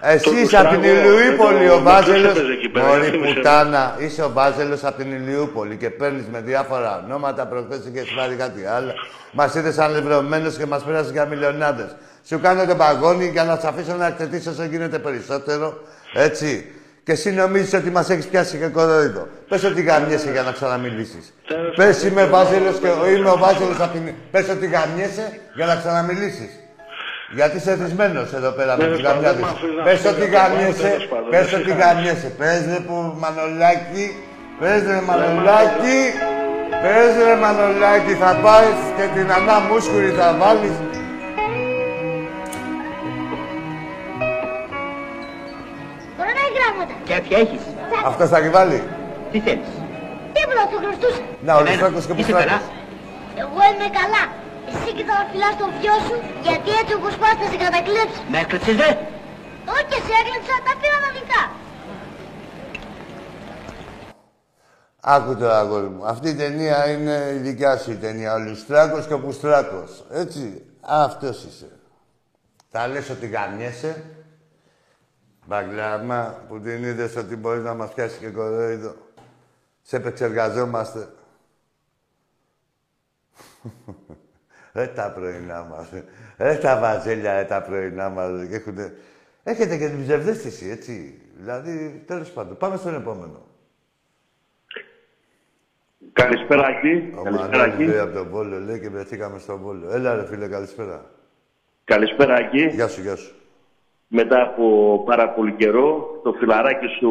[0.00, 2.20] Εσύ είσαι από την Πουστράκο, Ηλιούπολη, με το- ο με Βάζελος.
[2.32, 5.76] ποιος έπαιζε εκεί πέρα, Μωρή γιατί με σε- πουτάνα, είσαι ο Βάζελος από την Ηλιούπολη
[5.76, 7.46] και παίρνεις με διάφορα ονόματα.
[7.46, 8.92] Προχθές είχες πάρει κάτι άλλο.
[9.32, 11.96] Μας είδες ανεβρωμένος και μας πέρασες για μιλιονάδες.
[12.28, 15.82] Σου κάνω το παγόνι για να σε αφήσω να εκτεθείς όσο γίνεται περισσότερο.
[16.14, 16.72] Έτσι.
[17.04, 19.28] Και εσύ νομίζεις ότι μας έχεις πιάσει και κοροϊδό.
[19.48, 21.34] Πες ότι γαμιέσαι για να ξαναμιλήσεις.
[21.48, 24.14] Τέλος Πες πάντων, είμαι δεν Βάζελος και μπορώ, είμαι ο Βάζελος από την...
[24.30, 26.50] Πες ότι γαμιέσαι για να ξαναμιλήσεις.
[27.30, 29.40] Γιατί είσαι θυσμένος εδώ πέρα με Τέλος τις πάντων, γαμιάδες.
[29.40, 31.60] δεν μ' αφήνεις να Πες φύγω ότι από το πάνω, γαμιέσαι, τέλος πάντων, πες δεν
[31.60, 32.28] ότι σε γαμιέσαι.
[32.40, 34.06] Πες ρε που Μανολάκι,
[34.60, 35.98] πες ρε Μανολάκι,
[36.82, 40.76] πες ρε Μανολάκι, θα πάει και την ανά μουσκουρη θα βάλεις.
[46.16, 46.94] Μπορώ να έχει γράμματα.
[47.08, 47.62] Και ποια έχεις.
[48.10, 48.78] Αυτό θα τη βάλει.
[49.32, 49.70] Τι θέλεις;
[50.36, 51.22] Τίποτα, το χρωστούσα.
[51.46, 51.70] Να, ο Εμένα.
[51.70, 52.50] Λουστράκος και ο Είσαι Πουστράκος.
[52.50, 52.58] καλά;
[53.42, 54.22] Εγώ είμαι καλά.
[55.18, 58.20] Εσύ και θα φυλάς τον γιο σου, γιατί έτσι όπως πας θα σε κατακλέψει.
[58.30, 58.90] Με έκλεψες ρε.
[59.72, 61.42] Όχι και σε έκλεψα, τα πήρα τα δικά.
[65.00, 66.06] Άκου τώρα, αγόρι μου.
[66.06, 68.34] Αυτή η ταινία είναι η δικιά σου η ταινία.
[68.34, 70.04] Ο Λουστράκος και ο Πουστράκος.
[70.10, 70.62] Έτσι.
[70.80, 71.78] Αυτός είσαι.
[72.70, 74.04] Θα λες ότι γαμιέσαι;
[75.46, 78.94] Μπαγκλάμα που την είδες ότι μπορείς να μας πιάσεις και κορόιδο.
[79.82, 81.08] Σε επεξεργαζόμαστε.
[84.78, 85.88] Ρε τα πρωινά μας.
[86.38, 88.40] Ρε τα βαζέλια, ρε τα πρωινά μας.
[88.40, 88.92] ρε, και έχουνε-
[89.42, 91.20] Έχετε και την ψευδέστηση, έτσι.
[91.36, 92.56] Δηλαδή, τέλος πάντων.
[92.56, 93.46] Πάμε στον επόμενο.
[96.12, 97.12] Καλησπέρα, Άκη.
[97.18, 97.98] Ο Καλησπέρα, Μανώλης λέει Άκη.
[97.98, 99.90] από τον Βόλο, λέει και βρεθήκαμε στον Βόλο.
[99.92, 101.04] Έλα ρε φίλε, καλησπέρα.
[101.84, 102.66] Καλησπέρα, Άκη.
[102.66, 103.34] Γεια σου, γεια σου.
[104.08, 107.08] Μετά από πάρα πολύ καιρό, το φιλαράκι σου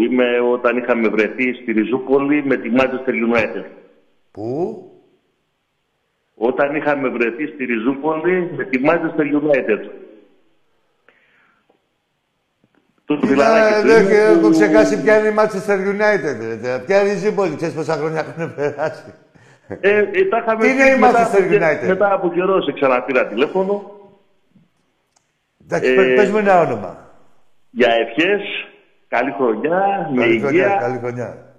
[0.00, 3.64] είμαι όταν είχαμε βρεθεί στη Ριζούπολη με τη Manchester United.
[4.30, 4.86] Πού;
[6.48, 9.80] Όταν είχαμε βρεθεί στη Ριζούπολη με τη Manchester United.
[13.04, 16.36] Το Ε, φιλαράκι σου δεν είναι έχω που- ξεχάσει ποια είναι η Manchester United.
[16.48, 16.78] ρε, τε.
[16.86, 19.14] Ποια είναι η Ζήπολη, ξέρεις πόσα χρόνια έχουν περάσει.
[19.80, 21.86] Ε, ε, τα είχαμε Τι είναι πει η μετά Manchester από και- United?
[21.86, 24.00] Μετά από καιρό σε ξαναπήρα τηλέφωνο
[25.64, 27.10] Εντάξει, Ε, πες- πες μου ένα όνομα.
[27.70, 28.40] για ευχές,
[29.08, 30.76] καλή χρονιά, με Καλή χρονιά, υγεία.
[30.80, 31.51] καλή χρονιά.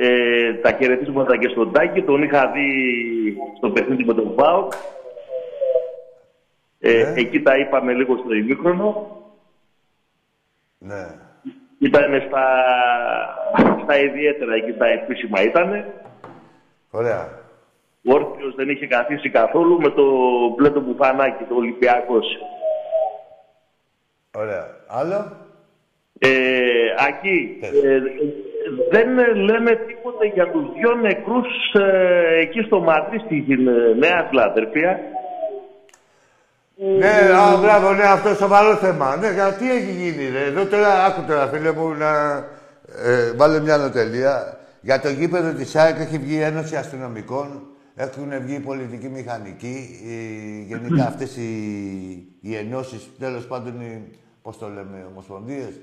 [0.00, 2.68] Ε, τα χαιρετίσματα και στον Τάκη, τον είχα δει
[3.56, 4.72] στο παιχνίδι με τον ΠΑΟΚ.
[6.80, 7.20] Ε, Ναι.
[7.20, 9.16] Εκεί τα είπαμε λίγο στο ημίχρονο.
[10.78, 11.06] Ναι.
[11.78, 12.44] Ήταν στα,
[13.82, 15.84] στα ιδιαίτερα, εκεί τα επίσημα ήταν.
[16.90, 17.28] Ωραία.
[18.08, 20.04] Ο Όρθιος δεν είχε καθίσει καθόλου με το
[20.56, 22.26] μπλε το μπουφανάκι, το Ολυμπιακός.
[24.36, 24.66] Ωραία.
[24.88, 25.36] Άλλο;
[26.18, 26.28] Ε,
[27.08, 28.00] Ακή, ε,
[28.90, 35.00] δεν λένε τίποτα για τους δυο νεκρούς ε, εκεί στο Μαδρί, στην ε, Νέα Φιλαδελφία.
[36.98, 39.16] Ναι, α, μπράβο, ναι, αυτό σοβαρό θέμα.
[39.16, 40.44] Ναι, για τι έχει γίνει, ρε.
[40.44, 42.10] Εδώ τώρα, άκου τώρα, φίλε μου, να
[43.04, 44.58] ε, βάλω μια νοτελεία.
[44.80, 47.62] Για το γήπεδο της ΑΕΚ έχει βγει η Ένωση Αστυνομικών,
[47.94, 50.16] έχουν βγει οι πολιτικοί μηχανικοί, οι,
[50.62, 51.50] γενικά αυτές οι,
[52.40, 55.80] οι ενώσεις, τέλος πάντων, οι, πώς το λέμε, ομοσπονδίες.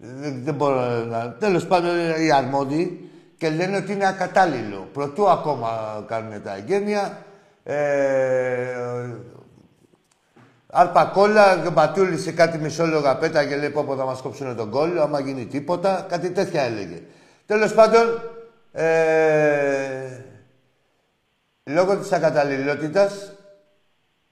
[0.00, 1.32] Δεν, δεν μπορώ να...
[1.32, 1.90] Τέλος πάντων,
[2.20, 4.88] οι αρμόδιοι και λένε ότι είναι ακατάλληλο.
[4.92, 7.22] Προτού ακόμα κάνουν τα εγγένεια,
[7.62, 7.76] ε,
[10.70, 14.20] Άρπα κόλλα, και ο Πατούλης σε κάτι μισόλογα πέτα και λέει πω πω θα μας
[14.20, 16.06] κόψουν τον κόλλο, άμα γίνει τίποτα.
[16.08, 17.02] Κάτι τέτοια έλεγε.
[17.46, 18.22] Τέλος πάντων,
[18.72, 20.20] ε,
[21.64, 23.32] λόγω της ακαταλληλότητας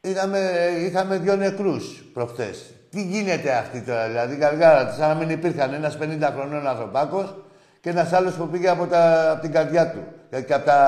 [0.01, 2.76] είχαμε, είχαμε δύο νεκρούς προχτές.
[2.97, 7.35] Τι γίνεται αυτή τώρα, δηλαδή γαργάρα της, σαν να μην υπήρχαν ένας 50 χρονών ανθρωπάκος
[7.81, 9.99] και ένας άλλος που πήγε από, τα, από την καρδιά του
[10.31, 10.81] και, και από τα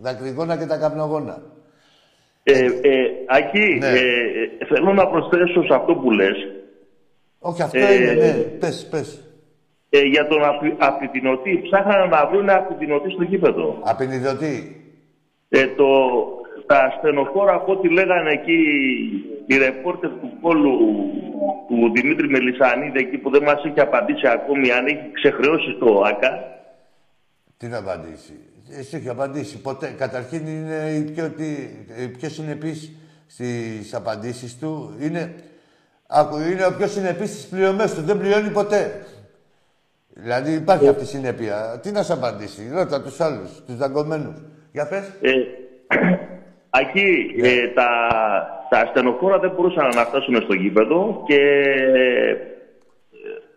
[0.00, 1.42] δακρυγόνα και τα καπνογόνα.
[2.42, 2.68] Ε, ε,
[3.28, 3.86] Ακή, Ναι.
[3.86, 3.98] ε,
[4.58, 6.36] ε, θέλω να προσθέσω σε αυτό που λες.
[7.38, 8.32] Όχι, αυτό Ε, είναι, ναι.
[8.32, 9.20] Πες, πες.
[9.90, 13.78] Ε, για τον απει, απειτηνωτή, ψάχνανε να βρουν απειτηνωτή στο γήπεδο.
[13.82, 14.76] Απεινιδωτή.
[15.48, 15.86] Ε, το,
[16.66, 18.58] τα στενοφόρα από ό,τι λέγανε εκεί
[19.46, 20.78] οι ρεπόρτερ του κόλου
[21.68, 26.54] του Δημήτρη Μελισανίδη εκεί που δεν μας έχει απαντήσει ακόμη αν έχει ξεχρεώσει το ΆΚΑ.
[27.56, 28.32] Τι να απαντήσει;
[28.78, 29.60] Εσύ έχει απαντήσει.
[29.60, 29.94] Ποτέ.
[29.98, 31.44] Καταρχήν είναι η πιο, τι,
[32.02, 32.92] η πιο συνεπής
[33.26, 34.94] στις απαντήσεις του.
[35.00, 35.34] Είναι,
[36.06, 38.02] άκου, είναι ο πιο συνεπής στις πληρωμές του.
[38.02, 39.06] Δεν πληρώνει ποτέ.
[40.08, 41.80] Δηλαδή υπάρχει αυτή η συνέπεια.
[41.82, 44.42] Τι να σου απαντήσει; Ρώτα τους άλλους, τους δαγκωμένους.
[44.72, 45.12] Για πες.
[45.20, 45.30] Ε,
[46.80, 47.88] Ακεί, ε, τα,
[48.68, 51.40] τα ασθενοφόρα δεν μπορούσαν να φτάσουν στο γήπεδο και
[51.94, 52.36] ε,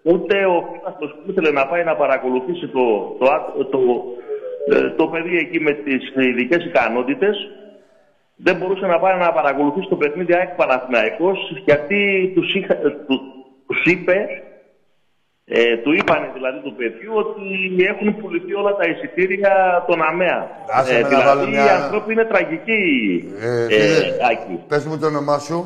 [0.04, 0.64] ούτε ο
[0.98, 3.80] φίλος που ήθελε να πάει να παρακολουθήσει το, το, ά- το,
[4.74, 7.50] ε, το παιδί εκεί με τις ειδικές ικανότητες
[8.36, 13.20] δεν μπορούσε να πάει να παρακολουθήσει το παιχνίδι ΑΕΚ Παναθηναϊκός γιατί τους, είχα, ε, τους,
[13.68, 14.28] τους είπε
[15.50, 17.42] ε, του είπαν δηλαδή του παιδιού ότι
[17.92, 20.40] έχουν πουληθεί όλα τα εισιτήρια των ΑΜΕΑ.
[20.72, 22.84] Άσε με να δηλαδή βάλω μια- οι άνθρωποι είναι τραγικοί,
[23.42, 24.60] Ε, ε, φίλε, Άκη.
[24.68, 25.60] πες μου το όνομά σου.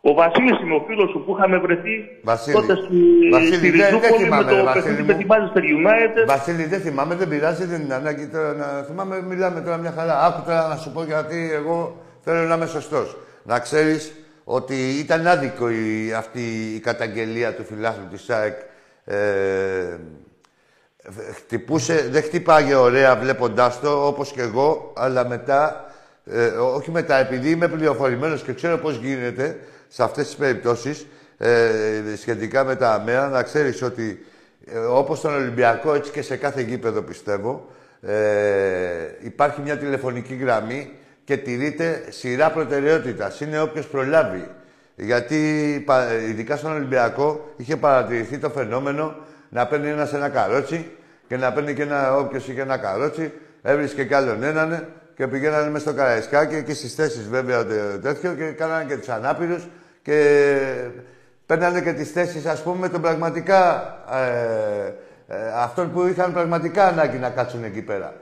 [0.00, 2.54] Ο Βασίλης είναι ο φίλος σου που είχαμε βρεθεί Βασίλη.
[2.54, 2.96] τότε στη,
[3.32, 5.06] Βασίλη, στη δεν- δεν Ριζούπολη με θυμάμαι, το ρε, Βασίλη παιχνίδι μου.
[5.08, 6.26] με την Manchester United.
[6.26, 9.22] Βασίλη, δεν θυμάμαι, δεν πειράζει, δεν είναι ανάγκη τώρα να θυμάμαι.
[9.22, 10.24] Μιλάμε τώρα μια χαρά.
[10.26, 13.16] Άκου τώρα να σου πω γιατί εγώ θέλω να είμαι σωστός.
[13.42, 14.12] Να ξέρεις
[14.50, 16.40] ότι ήταν άδικο η, αυτή
[16.74, 18.56] η καταγγελία του φιλάθλου της ΣΑΕΚ.
[19.04, 19.96] Ε,
[21.34, 25.92] χτυπούσε, δεν χτυπάγε ωραία βλέποντάς το όπως και εγώ, αλλά μετά,
[26.24, 31.06] ε, όχι μετά, επειδή είμαι πληροφορημένος και ξέρω πώς γίνεται σε αυτές τις περιπτώσεις
[31.38, 34.26] ε, σχετικά με τα ΑΜΕΑ, να ξέρεις ότι
[34.66, 37.70] ε, όπως στον Ολυμπιακό, έτσι και σε κάθε γήπεδο πιστεύω,
[38.00, 38.16] ε,
[39.20, 40.92] υπάρχει μια τηλεφωνική γραμμή
[41.28, 43.40] και τηρείται σειρά προτεραιότητας.
[43.40, 44.48] Είναι όποιος προλάβει.
[44.96, 45.38] Γιατί
[45.86, 49.16] πα- ειδικά στον Ολυμπιακό είχε παρατηρηθεί το φαινόμενο
[49.48, 50.90] να παίρνει ένα ένα καρότσι
[51.28, 55.70] και να παίρνει και ένα όποιος είχε ένα καρότσι, έβρισκε κι άλλον έναν και πηγαίνανε
[55.70, 59.68] μέσα στο Καραϊσκάκι εκεί στις θέσεις βέβαια τε- τέτοιο και κάνανε και τους ανάπηρους
[60.02, 60.36] και
[61.46, 63.94] παίρνανε και τις θέσεις, ας πούμε, των πραγματικά.
[64.12, 64.92] Ε,
[65.34, 68.14] ε, αυτών που είχαν πραγματικά ανάγκη να κάτσουν εκεί πέρα.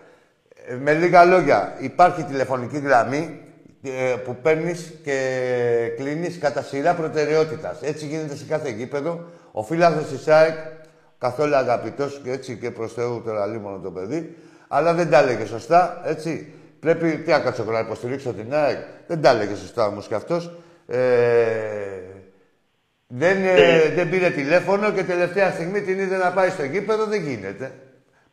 [0.68, 3.40] Ε, με λίγα λόγια, υπάρχει τηλεφωνική γραμμή
[3.82, 5.18] ε, που παίρνεις και
[5.96, 7.82] κλείνεις κατά σειρά προτεραιότητας.
[7.82, 9.24] Έτσι γίνεται σε κάθε γήπεδο.
[9.52, 10.56] Ο φίλαθρος της ΣΑΕΚ,
[11.18, 14.36] καθόλου αγαπητός και έτσι και προς Θεού τώρα λίμωνο το παιδί,
[14.68, 16.52] αλλά δεν τα έλεγε σωστά, έτσι.
[16.80, 20.56] Πρέπει, τι να κάτσω να υποστηρίξω την ΑΕΚ; Δεν τα έλεγε σωστά όμως κι αυτός.
[20.86, 20.98] Ε,
[23.06, 27.22] δεν, ε, δεν πήρε τηλέφωνο και τελευταία στιγμή την είδε να πάει στο γήπεδο, δεν
[27.22, 27.72] γίνεται.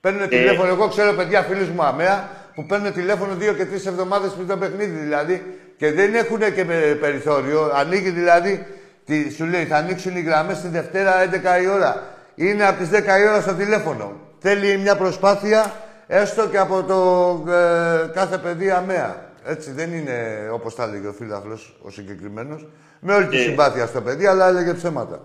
[0.04, 4.32] Παίρνουν τηλέφωνο, εγώ ξέρω παιδιά φίλους μου αμαία που παίρνουν τηλέφωνο δύο και τρεις εβδομάδες
[4.32, 5.44] πριν το παιχνίδι δηλαδή
[5.78, 7.72] και δεν έχουν και με- περιθώριο.
[7.76, 8.66] Ανοίγει δηλαδή,
[9.06, 11.14] τι, σου λέει θα ανοίξουν οι γραμμές τη Δευτέρα
[11.60, 12.04] 11 η ώρα.
[12.36, 14.12] Είναι από τις 10 η ώρα στο τηλέφωνο.
[14.40, 15.74] Θέλει μια προσπάθεια
[16.08, 19.16] έστω και από το ε, κάθε παιδί αμαία.
[19.46, 22.68] Έτσι δεν είναι όπως τα έλεγε ο φίλαθλος ο συγκεκριμένος.
[23.00, 23.42] Με όλη τη Ε.
[23.42, 25.20] συμπάθεια στο παιδί, αλλά έλεγε ψέματα.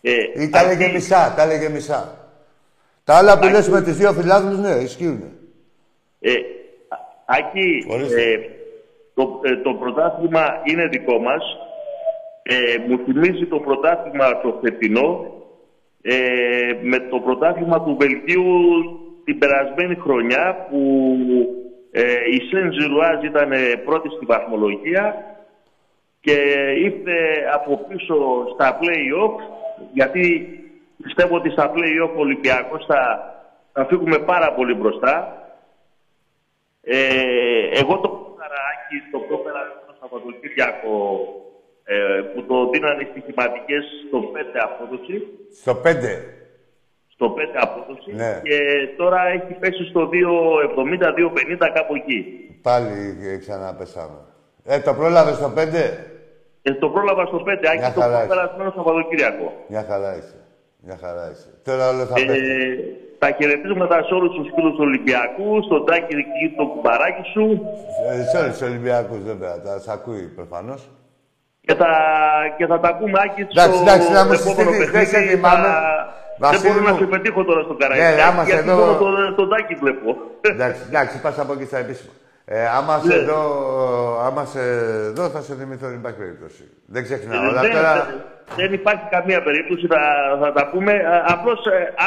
[0.00, 0.10] Ε,
[0.42, 2.14] Ή τα έλεγε Άκη, μισά, τα έλεγε μισά.
[3.10, 3.52] Τα άλλα που Άκη.
[3.52, 5.22] λες με τις δύο φιλάθλους, ναι, ισχύουν.
[6.20, 6.32] Ε,
[7.24, 8.22] Άκη, Ορίστε.
[8.22, 8.38] ε,
[9.14, 11.42] το, ε, το πρωτάθλημα είναι δικό μας.
[12.42, 15.34] Ε, μου θυμίζει το πρωτάθλημα το φετινό
[16.02, 16.14] ε,
[16.82, 18.46] με το πρωτάθλημα του Βελγίου
[19.24, 20.80] την περασμένη χρονιά που
[21.90, 25.14] ε, η Σεν Ζιλουάζ ήταν ε, πρώτη στη βαθμολογία
[26.20, 26.36] και
[26.78, 27.16] ήρθε
[27.54, 28.16] από πίσω
[28.54, 29.34] στα play-off
[29.92, 30.54] γιατί
[31.02, 33.00] πιστεύω ότι στα play-off ο Ολυμπιακός θα,
[33.72, 35.14] θα φύγουμε πάρα πολύ μπροστά.
[36.82, 36.98] Ε,
[37.80, 40.94] εγώ το Καραάκι το πρόφερα το Σαββατοκύριακο
[41.84, 44.36] ε, που το δίνανε στοιχηματικές στο 5
[44.68, 45.16] απόδοση,
[45.62, 45.94] Στο 5.
[47.14, 48.40] στο 5 απόδοση Ναι.
[48.44, 48.58] και
[48.96, 52.18] τώρα έχει πέσει στο 2,70-2,50 κάπου εκεί.
[52.62, 54.18] Πάλι ε, ξανά πέσαμε.
[54.64, 55.58] Ε, το πρόλαβες στο 5.
[56.62, 59.52] Ε, το πρόλαβα στο 5, Μια Άκη, το χαρά προπερασμένο Σαββατοκύριακο.
[59.68, 60.39] Μια χαρά είσαι.
[60.86, 61.48] Μια χαρά είσαι.
[61.64, 62.46] Τώρα όλο θα Ε, πέφτει.
[63.18, 67.44] τα χαιρετίσματα σε όλους τους φίλους του Ολυμπιακού, στον Τάκη εκεί το κουμπαράκι σου
[68.10, 70.80] Ε, Σε όλους τους Ολυμπιακούς βέβαια, τα σ' ακούει προφανώς.
[71.66, 71.90] και θα,
[72.56, 74.96] και θα τα πούμε Άκη στο Εντάξει, εντάξει, να μου επόμενο συστηθείς, παιχνίδι.
[74.96, 75.66] δεν σε θυμάμαι.
[75.66, 76.08] Θα-
[76.42, 76.98] Βασίλη Δεν μπορώ να μου.
[76.98, 80.08] σε πετύχω τώρα στον Ναι, Καραϊσκάκι, άμα σε γιατί δω- μόνο τον, τον Τάκη βλέπω.
[80.52, 82.12] εντάξει, εντάξει, πας από εκεί στα επίσημα.
[82.52, 83.22] Ε, άμα, σε Ναι.
[83.22, 83.40] δω,
[84.20, 84.60] άμα σε
[85.10, 86.70] δω, θα σε θυμηθώ, δεν υπάρχει περίπτωση.
[86.86, 87.44] Δεν ξεχνάω.
[87.44, 88.24] Ε, Αλλά δεν, τώρα...
[88.56, 90.00] δεν υπάρχει καμία περίπτωση, θα,
[90.40, 90.92] θα τα πούμε.
[91.26, 91.58] Απλώς,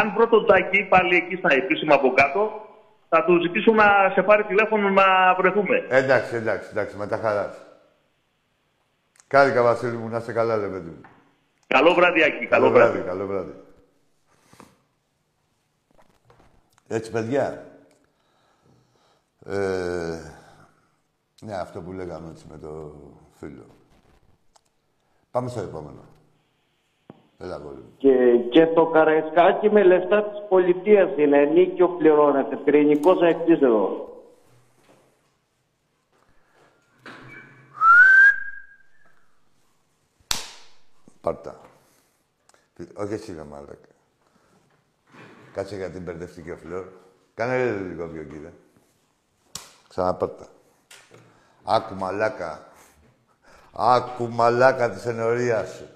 [0.01, 2.51] αν βρω τον Τάκη πάλι εκεί στα επίσημα από κάτω,
[3.09, 3.83] θα του ζητήσω να
[4.13, 5.03] σε πάρει τηλέφωνο να
[5.37, 5.85] βρεθούμε.
[5.89, 7.55] Εντάξει, εντάξει, εντάξει, με τα χαράς.
[9.27, 11.01] Κάρικα, Βασίλη μου, να είστε καλά, ρε παιδί μου.
[11.67, 12.45] Καλό βράδυ, Άκη.
[12.45, 13.53] Καλό βράδυ, καλό βράδυ.
[16.87, 17.63] Έτσι, παιδιά.
[19.45, 20.19] Ε,
[21.41, 22.93] Ναι, αυτό που λέγαμε έτσι με το
[23.31, 23.65] φίλο.
[25.31, 26.05] Πάμε στο επόμενο.
[27.37, 27.93] Έλα, αγόρι μου.
[27.97, 34.07] Και, και το Καραϊσκάκι με λεφτά της πολιτείας είναι, ενίκιο πληρώνεται, πυρηνικός αεκτής εδώ.
[41.21, 41.59] Πάρτα.
[42.95, 43.87] Όχι εσύ, ρε μάλακα.
[45.53, 46.85] Κάτσε γιατί μπερδευτήκε ο Φλόρ.
[47.33, 48.53] Κάνε λίγο πιο κύριε.
[49.95, 50.47] Ξαναπάρτα.
[51.63, 52.67] Άκου μαλάκα.
[53.71, 55.87] Άκου μαλάκα της ενορίας σου.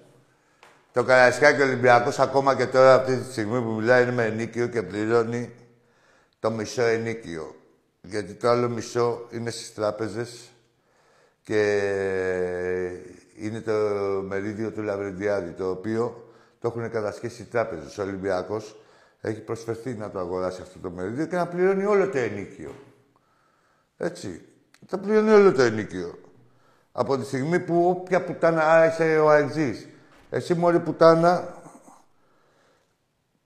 [0.93, 4.83] Το Καραϊσκάκι Ολυμπιακός ακόμα και τώρα αυτή τη στιγμή που μιλάει είναι με ενίκιο και
[4.83, 5.53] πληρώνει
[6.39, 7.55] το μισό ενίκιο.
[8.01, 10.51] Γιατί το άλλο μισό είναι στις τράπεζες
[11.43, 11.61] και
[13.35, 13.73] είναι το
[14.27, 17.97] μερίδιο του Λαβρεντιάδη, το οποίο το έχουν κατασχέσει οι τράπεζες.
[17.97, 18.75] Ο Ολυμπιακός
[19.21, 22.71] έχει προσφερθεί να το αγοράσει αυτό το μερίδιο και να πληρώνει όλο το ενίκιο.
[23.97, 24.41] Έτσι.
[24.87, 26.19] Θα πληρώνει όλο το ενίκιο.
[26.91, 29.87] Από τη στιγμή που όποια πουτάνα α, είσαι ο αεξής.
[30.29, 31.61] Εσύ μόλι πουτάνα,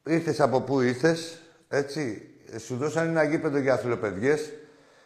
[0.04, 2.26] ήρθες από πού ήρθες, έτσι.
[2.66, 4.54] Σου δώσαν ένα γήπεδο για αθλοπαιδιές,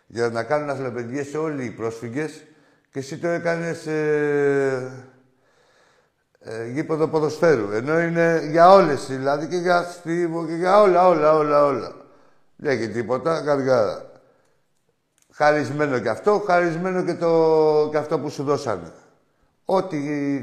[0.08, 2.44] για να κάνουν αθλοπαιδιές όλοι οι πρόσφυγες
[2.92, 4.92] και εσύ το έκανες ε,
[6.40, 7.72] ε, γήπεδο ποδοσφαίρου.
[7.72, 11.96] Ενώ είναι για όλες, δηλαδή και για στίβο και για όλα, όλα, όλα, όλα.
[12.56, 14.15] Δεν έχει τίποτα, καργάρα.
[15.38, 18.92] Χαρισμένο και αυτό, χαρισμένο και, το, και αυτό που σου δώσανε.
[19.66, 19.98] Ό,τι...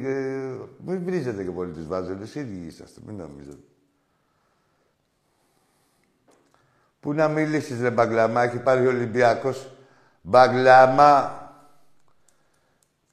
[0.05, 3.62] Ε, μην βρίζετε και πολύ τις βάζελες, οι ίδιοι είσαστε, μην νομίζετε.
[7.01, 9.72] Πού να μιλήσεις, ρε Μπαγκλαμά, έχει πάρει ο Ολυμπιακός.
[10.22, 11.40] Μπαγκλαμά,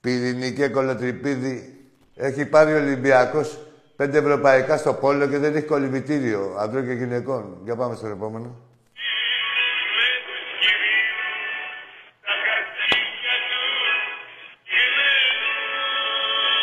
[0.02, 3.60] πυρηνική κολοτριπίδη, έχει πάρει ο Ολυμπιακός
[3.96, 7.58] πέντε ευρωπαϊκά στο πόλο και δεν έχει κολυμπητήριο ανδρών και γυναικών.
[7.64, 8.69] Για πάμε στο επόμενο.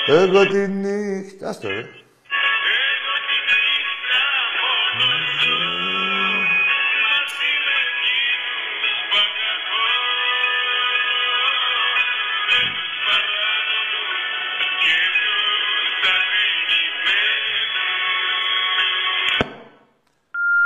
[0.08, 1.48] Εγώ τη νύχτα...
[1.48, 1.88] Άστο, ρε.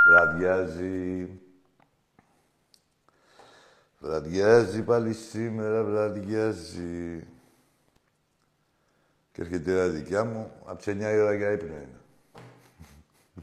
[0.07, 1.29] Βραδιάζει.
[3.99, 7.27] Βραδιάζει πάλι σήμερα, βραδιάζει.
[9.33, 11.99] Και έρχεται η ώρα δικιά μου, από τις 9 η ώρα για ύπνο είναι.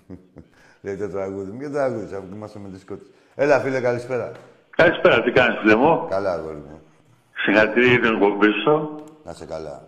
[0.82, 1.60] Λέει το τραγούδι μου.
[1.60, 3.08] Και τραγούδι, αφού είμαστε με τις κότες.
[3.36, 4.32] Έλα, φίλε, καλησπέρα.
[4.70, 6.82] Καλησπέρα, τι κάνεις, φίλε μου; Καλά, αγόρι μου.
[7.34, 9.04] Συγχαρητήρια για την εκπομπή σου.
[9.24, 9.88] Να σε καλά.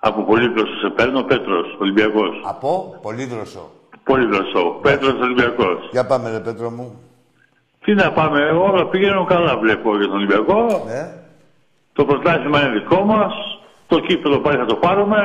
[0.00, 2.42] Από Πολύδροσο σε παίρνω, Πέτρος, Ολυμπιακός.
[2.44, 3.70] Από Πολύδροσο.
[4.04, 5.88] Πολύδροσο, Πέτρος, Ολυμπιακός.
[5.90, 7.02] Για πάμε, ρε Πέτρο μου.
[7.84, 10.84] Τι να πάμε, όλα πηγαίνουν καλά βλέπω για τον Ολυμπιακό.
[10.86, 11.12] Ναι.
[11.92, 13.32] Το πρωτάθλημα είναι δικό μας.
[13.88, 15.16] Το κύπελο πάλι θα το πάρουμε.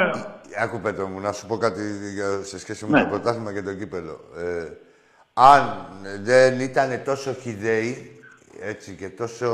[0.59, 1.82] Άκου, Πέτρο μου, να σου πω κάτι
[2.14, 3.03] για, σε σχέση με Ναι.
[3.03, 4.20] το πρωτάθλημα και το κύπελο.
[4.38, 4.68] Ε,
[5.34, 5.86] αν
[6.24, 8.22] δεν ήταν τόσο χιδαίοι,
[8.61, 9.47] έτσι, και τόσο...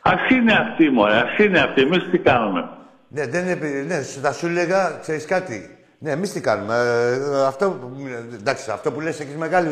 [0.00, 1.80] Ας είναι αυτοί, μωρέ, ας είναι αυτοί.
[1.80, 2.68] Εμείς τι κάνουμε;
[3.08, 6.74] Ναι, δεν είναι, επει- ναι, σου- θα σου έλεγα, ξέρεις κάτι; Ναι, εμείς τι κάνουμε;
[6.74, 7.92] Ε, αυτό, που-
[8.34, 9.68] εντάξει, αυτό που λες έχεις, μεγάλη,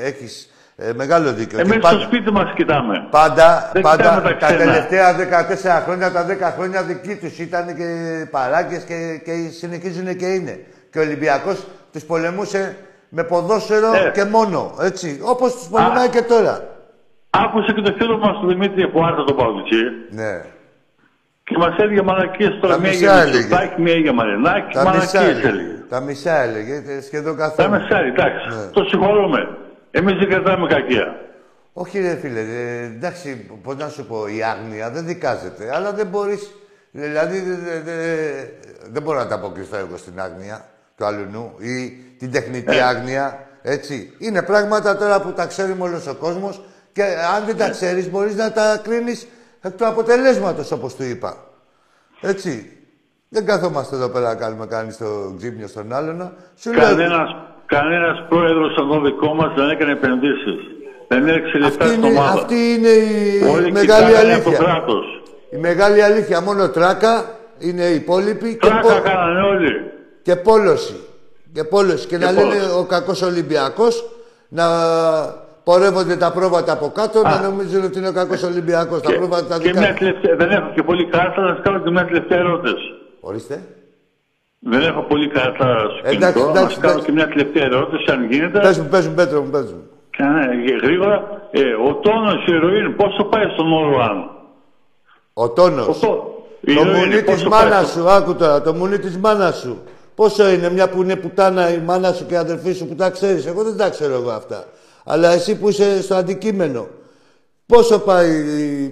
[0.00, 1.58] έχεις ε, μεγάλο δίκιο.
[1.58, 3.06] Εμείς Και στο πάντα- σπίτι μας κοιτάμε.
[3.10, 4.58] Πάντα, Δεν πάντα κοιτάμε τα τα, ξένα.
[4.64, 7.88] τελευταία 14 χρόνια, τα 10 χρόνια δική τους ήταν και
[8.30, 10.60] παράγκες και, και συνεχίζουν και είναι.
[10.90, 12.76] Και ο Ολυμπιακός τους πολεμούσε
[13.08, 14.10] με ποδόσφαιρο Ε.
[14.14, 14.74] και μόνο.
[14.80, 15.20] Έτσι.
[15.24, 16.68] Όπως τους πολεμάει και τώρα.
[17.30, 20.32] Άκουσα και το φίλο μας τον Δημήτρη που άρθα το Παγκουτσί Ναι.
[21.44, 23.36] και μας έλεγε μαλακίες τώρα Τα μία μισά για έλεγε.
[23.38, 25.48] Μητσοτάκη, μία για Μαρινάκη, Τα μισά μαλακίες έλεγε.
[25.48, 25.72] έλεγε.
[25.88, 26.74] Τα μισά έλεγε.
[26.74, 27.70] ε, Σχεδόν Τα καθόλου.
[27.70, 28.46] μισά, εντάξει.
[28.48, 28.66] Ναι.
[28.72, 29.40] Το συγχωρούμε.
[29.96, 31.14] Εμείς δεν κρατάμε κακία.
[31.72, 36.06] Όχι, ρε φίλε, ε, εντάξει, πώς να σου πω, η άγνοια δεν δικάζεται, αλλά δεν
[36.06, 36.50] μπορείς.
[36.90, 38.44] Δηλαδή, δε- δε- δε-
[38.90, 40.64] δεν μπορώ να τα αποκριθώ εγώ στην άγνοια
[40.96, 41.88] του αλλού ή
[42.18, 42.82] την τεχνητή Ε.
[42.82, 43.46] άγνοια.
[43.62, 44.12] Έτσι.
[44.18, 47.02] Είναι πράγματα τώρα που τα ξέρει όλο ο κόσμος και
[47.36, 49.26] αν δεν τα ξέρεις, μπορείς να τα κρίνεις
[49.60, 51.36] εκ του αποτελέσματος, όπως του είπα.
[52.20, 52.78] Έτσι.
[53.28, 56.36] Δεν καθόμαστε εδώ πέρα να κάνουμε κανείς το ξύπνιο στον άλλον.
[56.56, 56.84] Σου λέω.
[56.84, 57.30] Κανένας,
[57.66, 60.58] κανένας πρόεδρος στον δικό μας δεν έκανε επενδύσεις.
[61.08, 62.32] Δεν έριξε λεφτά Αυτή στην είναι, ομάδα.
[62.40, 64.58] αυτή είναι η Όλοι μεγάλη κοιτάγανε από το αλήθεια.
[64.64, 65.22] κράτος.
[65.50, 66.40] Η μεγάλη αλήθεια.
[66.40, 67.24] Μόνο τράκα
[67.58, 69.72] είναι οι υπόλοιποι και, Τράκα πο- κάνανε όλοι.
[70.22, 70.96] και πόλωση.
[71.52, 72.06] Και πόλωση.
[72.06, 72.58] Και, Και να πόλωση.
[72.58, 74.04] λένε ο κακός Ολυμπιακός
[74.48, 74.64] να
[75.64, 79.00] πορεύονται τα πρόβατα από κάτω, να νομίζουν ότι είναι ο κακός Ολυμπιακός.
[79.00, 79.98] Τα Και, πρόβατα τα και δικά μιας του.
[79.98, 82.88] τελευταία, δεν έχω και πολύ κάρτα, να σας κάνω και μιας τελευταία ερώτηση.
[83.20, 83.62] Ορίστε.
[84.66, 87.06] Δεν έχω πολύ κάρτα στο Εντάξει, κινητό, να εντάξει, σας κάνω εντάξει.
[87.06, 88.60] και μια τελευταία ερώτηση, αν γίνεται.
[88.60, 89.82] Πες μου, πες μου, Πέτρο μου, πες μου.
[90.10, 94.30] Και, ναι, και γρήγορα, ε, ο τόνος ηρωίνης πόσο πάει στον όρο αν.
[95.32, 95.86] Ο τόνος.
[95.86, 98.98] Ο τό- η Το Ειρήνη, μουνί της πόσο μάνας πάει- σου, άκου τώρα, το μουνί
[98.98, 99.78] της μάνας σου.
[100.14, 103.10] Πόσο είναι, μια που είναι πουτάνα η μάνα σου και η αδερφή σου που τα
[103.10, 103.46] ξέρεις.
[103.46, 104.64] Εγώ δεν τα ξέρω εγώ αυτά.
[105.04, 106.86] Αλλά εσύ που είσαι στο αντικείμενο.
[107.66, 108.30] Πόσο πάει,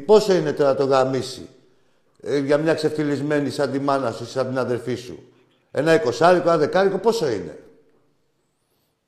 [0.07, 1.49] πόσο είναι τώρα το γαμίσι.
[2.23, 5.19] Ε, για μια ξεφτυλισμένη σαν τη μάνα σου, σαν την αδερφή σου;
[5.75, 7.59] Ένα εικοσάρικο, ένα δεκάρικο, πόσο είναι;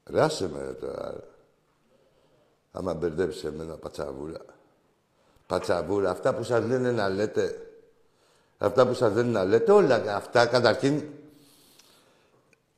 [0.04, 1.10] Ράσε με ρε, τώρα.
[1.10, 1.24] ρε.
[2.72, 4.40] Άμα μπερδέψει εμένα πατσαβούρα.
[5.46, 7.58] Πατσαβούρα, αυτά που σας λένε να λέτε.
[8.58, 11.02] Αυτά που σας λένε να λέτε, όλα αυτά καταρχήν...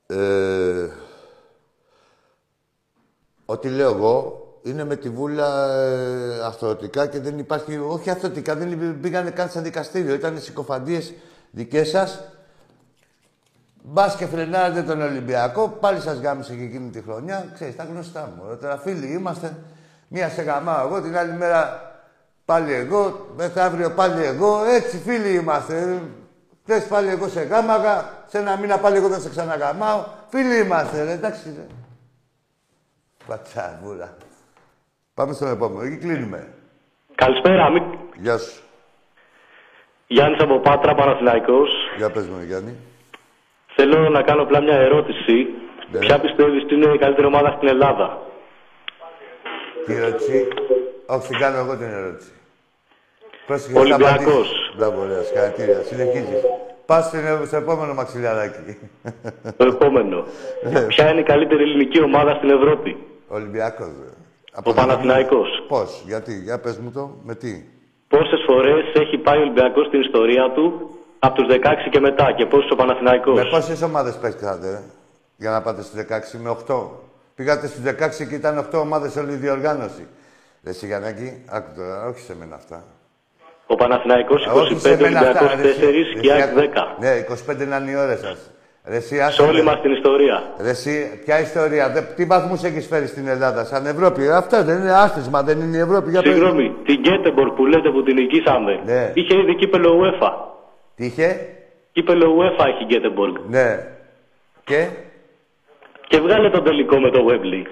[0.07, 0.89] Ε,
[3.45, 7.77] ό,τι λέω εγώ είναι με τη βούλα ε, αυτορωτικά και δεν υπάρχει...
[7.77, 10.15] Όχι αυτορωτικά, δεν πήγανε καν σε δικαστήριο.
[10.15, 11.13] Ήταν συκοφαντίες
[11.51, 12.23] δικές σας.
[13.89, 17.47] Μπας και φρενάρετε τον Ολυμπιακό, πάλι σας γάμισε και εκείνη τη χρονιά.
[17.55, 18.51] Ξέρεις, τα γνωστά μου.
[18.51, 19.57] Ε, Τώρα φίλοι είμαστε.
[20.09, 21.81] Μία σε γαμάω εγώ, την άλλη μέρα
[22.45, 24.65] πάλι εγώ, μεθαύριο πάλι εγώ.
[24.65, 26.03] Έτσι φίλοι είμαστε.
[26.63, 30.05] Χθες πάλι εγώ σε γάμαγα, σε ένα μήνα πάλι εγώ θα σε ξαναγαμάω.
[30.29, 31.55] Φίλοι είμαστε, ρε, εντάξει.
[31.57, 31.67] Ρε.
[33.27, 34.17] Πατσαβούρα.
[35.15, 35.87] Πάμε στον επόμενο.
[35.87, 36.49] Εκεί κλείνουμε.
[37.15, 37.81] Καλησπέρα, μη...
[38.17, 38.63] Γεια σου.
[40.07, 41.69] Γιάννης από Πάτρα, Παναθηναϊκός.
[41.97, 42.77] Για πες μου, Γιάννη.
[43.77, 45.47] Θέλω να κάνω απλά μια ερώτηση.
[45.93, 45.99] Ναι.
[45.99, 48.23] Ποια πιστεύεις ότι είναι η καλύτερη ομάδα στην Ελλάδα;
[49.87, 50.49] Τι ερώτηση;
[51.07, 52.31] Όχι, την κάνω εγώ την ερώτηση.
[53.47, 54.09] Πρόσεχε, Ολυμπιακός.
[54.09, 54.75] θα απαντήσεις.
[54.77, 55.81] Μπράβο, ωραία, συγχαρητήρια.
[55.83, 56.41] Συνεχίζεις.
[56.87, 58.79] Πας στην- στο επόμενο μαξιλιαράκι.
[59.57, 60.25] Το επόμενο.
[60.73, 60.81] Ναι.
[60.81, 62.97] Ποια είναι η καλύτερη ελληνική ομάδα στην Ευρώπη;
[63.29, 64.11] Ολυμπιακός, ρε.
[64.65, 65.49] Ο Παναθηναϊκός.
[65.69, 67.65] Πώς, γιατί, για πες μου το, με τι.
[68.09, 70.91] Πόσες φορές έχει πάει ο Ολυμπιακός στην ιστορία του;
[71.27, 73.37] Από τους 16 και μετά και πόσες ο Παναθηναϊκός.
[73.37, 74.81] Με πόσες ομάδες παίξατε, ρε,
[75.37, 76.91] για να πάτε στις 16, με 8.
[77.35, 80.07] Πήγατε στις 16 και ήταν 8 ομάδες όλη η διοργάνωση.
[80.65, 82.85] Ρε Σιγανάκη, άκου τώρα, όχι σε μένα αυτά.
[83.67, 86.21] Ο Παναθηναϊκός Όχι 25, σε ο μένα Ολυμπιακός αυτά, ρε, 4 εσύ.
[86.21, 86.97] και Ρε, ΑΕΚ 10.
[87.01, 87.11] Ναι,
[87.51, 88.51] 25 είναι οι ώρες σας.
[88.85, 89.63] Ρε, εσύ, Σε άσε όλη με.
[89.63, 90.43] μας την ιστορία.
[90.61, 94.23] Ρε εσύ, ποια ιστορία, δε, τι βαθμούς έχεις φέρει στην Ελλάδα, σαν Ευρώπη.
[94.27, 96.11] Ε, Αυτά δεν είναι άθροισμα, δεν είναι η Ευρώπη.
[96.11, 96.37] Για πες μου.
[96.37, 98.81] Συγγνώμη, την Γκέτεμπορ που λέτε που την νικήσαμε.
[98.85, 99.11] Ναι.
[99.15, 100.31] Είχε ήδη κύπελο UEFA.
[100.97, 101.47] Τι είχε,
[101.93, 103.41] Κύπελο UEFA έχει η Γκέτεμπορ.
[103.49, 103.87] ναι.
[104.65, 104.89] Και,
[106.09, 107.65] Και βγάλε τον τελικό με το Wembley.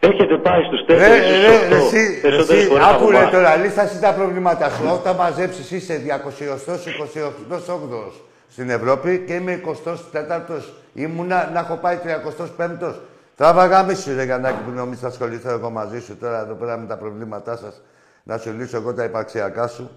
[0.00, 3.10] Έχετε πάει στους 4 ρε, στους ρε, 8 ρε, εσύ, περισσότερες εσύ, φορές από άκου
[3.10, 3.30] ρε εμάς.
[3.30, 4.82] τώρα, λίσταση τα προβλήματά σου.
[4.92, 8.12] Όταν μαζέψεις είσαι 228-28
[8.48, 10.72] στην Ευρώπη και είμαι 24ος.
[10.94, 12.94] Ήμουνα να έχω πάει 35ος.
[13.36, 16.86] Τράβαγα μίσου ρε Γιαννάκη που νομίζεις θα ασχοληθώ εγώ μαζί σου τώρα εδώ πέρα με
[16.86, 17.82] τα προβλήματά σας.
[18.22, 19.90] Να σου λύσω εγώ τα υπαρξιακά σου.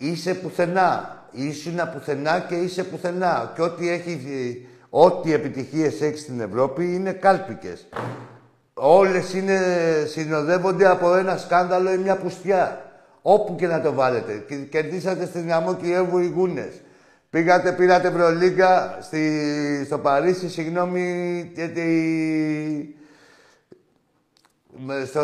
[0.00, 1.16] Είσαι πουθενά.
[1.30, 3.52] Ήσουνα πουθενά και είσαι πουθενά.
[3.54, 7.86] Και ό,τι, έχει, ό,τι επιτυχίες έχεις στην Ευρώπη είναι κάλπικες.
[8.74, 9.58] Όλες είναι,
[10.06, 12.82] συνοδεύονται από ένα σκάνδαλο ή μια πουστιά.
[13.22, 14.44] Όπου και να το βάλετε.
[14.48, 16.72] Και κερδίσατε στη Δυναμό Κιέβου οι Γούνες.
[17.30, 22.96] Πήγατε, πήρατε Ευρωλίγκα στη, στο Παρίσι, συγγνώμη, και τη-
[24.86, 25.20] με- στο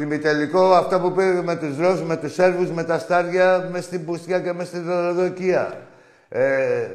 [0.00, 4.04] ημιτελικό αυτό που πήγε με τους Ρώσους, με τους Σέρβους, με τα Στάρια, μες στην
[4.04, 5.72] Πουστιά και μες στην δωροδοκία.
[6.28, 6.42] Ε,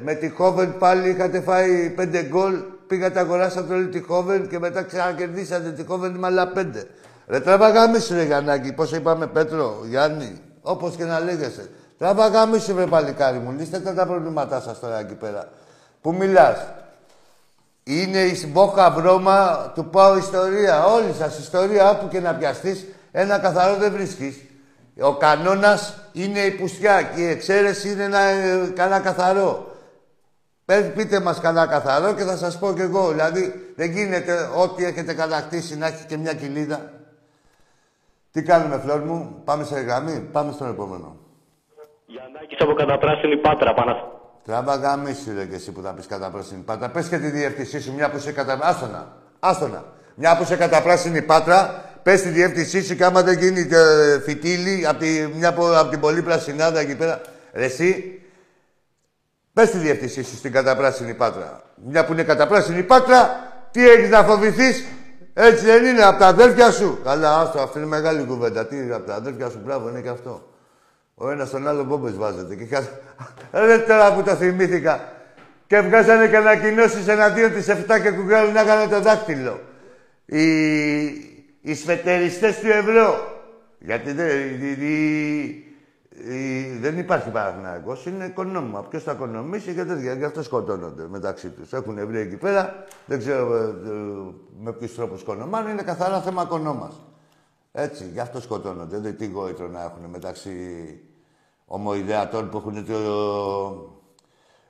[0.03, 2.53] με τη Χόβεν πάλι είχατε φάει πέντε γκολ,
[2.87, 6.87] πήγατε αγοράσατε όλη τη Χόβεν και μετά ξανακερδίσατε τη Χόβεν με άλλα πέντε.
[7.27, 11.69] Ρε τραβά σου ρε Γιαννάκη, πώς είπαμε Πέτρο, Γιάννη, όπως και να λέγεσαι.
[11.97, 15.47] Τραβά σου ρε παλικάρι μου, λύστε τα, τα προβλήματά σας τώρα εκεί πέρα.
[16.01, 16.73] Πού μιλάς.
[17.83, 20.85] Είναι η σμπόχα βρώμα του πάω ιστορία.
[20.85, 24.41] Όλη σας ιστορία, όπου και να πιαστείς, ένα καθαρό δεν βρίσκεις.
[25.01, 29.71] Ο κανόνας είναι η πουστιά και η εξαίρεση είναι ένα ε, καλά καθαρό.
[30.65, 33.09] Πες, πείτε μας καλά καθαρό και θα σας πω κι εγώ.
[33.09, 36.91] Δηλαδή, δεν γίνεται ό,τι έχετε κατακτήσει να έχει και μια κοιλίδα.
[38.31, 41.17] Τι κάνουμε, φλόρ μου, πάμε σε γραμμή, πάμε στον επόμενο.
[42.05, 43.73] Γιαννάκης από καταπράσινη Πάτρα.
[43.73, 43.97] Παναθ...
[44.45, 46.89] Τράβα γαμίσου ρε και εσύ που θα πεις κατά πράσινη πάτρα.
[46.89, 48.59] Πες και τη διεύθυνσή σου, μια που είσαι κατά...
[48.61, 49.07] Άστονα,
[49.39, 49.83] άστονα.
[50.15, 54.19] Μια που είσαι κατά πράσινη πάτρα, πες τη διεύθυνσή σου και άμα δεν γίνει ε,
[54.19, 57.21] φιτίλι από τη, μια που, απ' την πολύ πρασινάδα εκεί πέρα.
[57.53, 58.21] Ρε εσύ,
[59.53, 61.61] πες τη διεύθυνσή σου στην καταπράσινη πάτρα.
[61.85, 63.29] Μια που είναι καταπράσινη πάτρα,
[63.71, 64.83] τι έχεις να φοβηθείς;
[65.33, 66.99] Έτσι δεν είναι, από τα αδέρφια σου.
[67.03, 68.65] Καλά, άστο, αυτή είναι μεγάλη κουβέντα.
[68.65, 70.52] Τι, από τα αδέρφια σου, μπράβο, είναι και αυτό.
[71.15, 72.55] Ο ένας στον άλλο μπόμπες βάζεται.
[72.55, 72.83] Και είχα...
[73.51, 75.11] Ρε τώρα που το θυμήθηκα.
[75.67, 79.59] Και βγάζανε και ανακοινώσεις εναντίον της 7 και κουγκάλουν να έκανε το δάκτυλο.
[80.25, 80.43] Οι,
[81.61, 83.31] οι σφετεριστές του ευρώ.
[83.79, 84.27] Γιατί δεν,
[84.61, 85.65] η- η-
[86.33, 88.83] η- δεν υπάρχει Παναθηναϊκός, είναι οικονόμημα.
[88.83, 90.13] Ποιος θα οικονομήσει και τέτοια.
[90.13, 91.73] Γι' αυτό σκοτώνονται μεταξύ τους.
[91.73, 93.93] Έχουν βρει εκεί πέρα, δεν ξέρω ε, ε,
[94.63, 97.01] με ποιους τρόπους οικονομάνε, είναι καθαρά θέμα οικονόμας.
[97.75, 98.97] Έτσι, γι' αυτό σκοτώνονται.
[98.97, 100.99] Δεν τι γόητρο να έχουν μεταξύ
[101.65, 104.01] ομοειδεατών που έχουν το...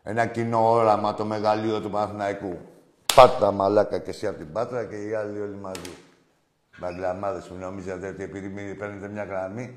[0.04, 2.58] ένα κοινό όραμα, το μεγαλείο του Παναθηναϊκού.
[3.16, 5.91] Πάτα μαλάκα και εσύ από την Πάτρα και οι άλλοι όλοι μαζί.
[6.80, 9.76] Μπαγκλαμάδες που νομίζετε ότι επειδή μην παίρνετε μια γραμμή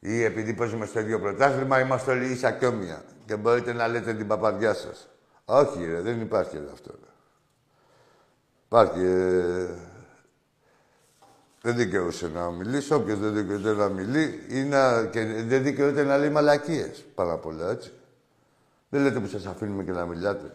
[0.00, 3.02] ή επειδή παίζουμε στο ίδιο πρωτάθλημα, είμαστε όλοι ίσα και όμοια.
[3.26, 5.08] Και μπορείτε να λέτε την παπαδιά σας.
[5.44, 6.90] Όχι, ρε, δεν υπάρχει ρε, αυτό.
[6.92, 7.10] Ρε.
[8.66, 9.00] Υπάρχει.
[9.00, 9.88] Ε...
[11.62, 12.94] Δεν δικαιούσε να μιλήσει.
[12.94, 15.04] Όποιος δεν δικαιούται να μιλεί ή να...
[15.04, 17.04] και δεν δικαιούται να λέει μαλακίες.
[17.14, 17.92] Πάρα πολλά, έτσι.
[18.88, 20.52] Δεν λέτε που σας αφήνουμε και να μιλάτε.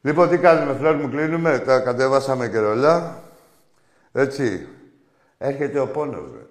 [0.00, 1.58] Λοιπόν, τι κάνουμε, φλόρ μου, κλείνουμε.
[1.58, 3.22] Τα κατέβασαμε και ρολά.
[4.12, 4.66] Έτσι.
[5.38, 6.46] Έρχεται ο πόνος, ρε.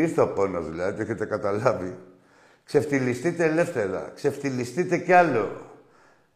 [0.00, 1.96] Ήρθε ο πόνος, δηλαδή, το έχετε καταλάβει.
[2.64, 4.12] Ξεφτυλιστείτε ελεύθερα.
[4.14, 5.72] Ξεφτυλιστείτε κι άλλο.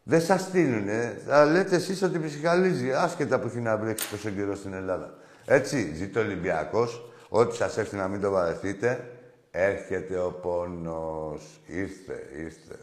[0.03, 1.21] Δεν σας στείλουνε.
[1.27, 2.91] Θα λέτε εσείς ότι ψυχαλίζει.
[2.91, 5.13] Άσχετα που έχει να βρέξει τόσο καιρό στην Ελλάδα.
[5.51, 7.11] Έτσι, ζήτω ο Ολυμπιακός.
[7.29, 9.11] Ό,τι σας έρθει να μην το βαρεθείτε.
[9.51, 11.59] Έρχεται ο πόνος.
[11.65, 12.79] Ήρθε, ήρθε.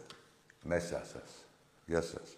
[0.63, 1.45] Μέσα σας.
[1.85, 2.37] Γεια σας.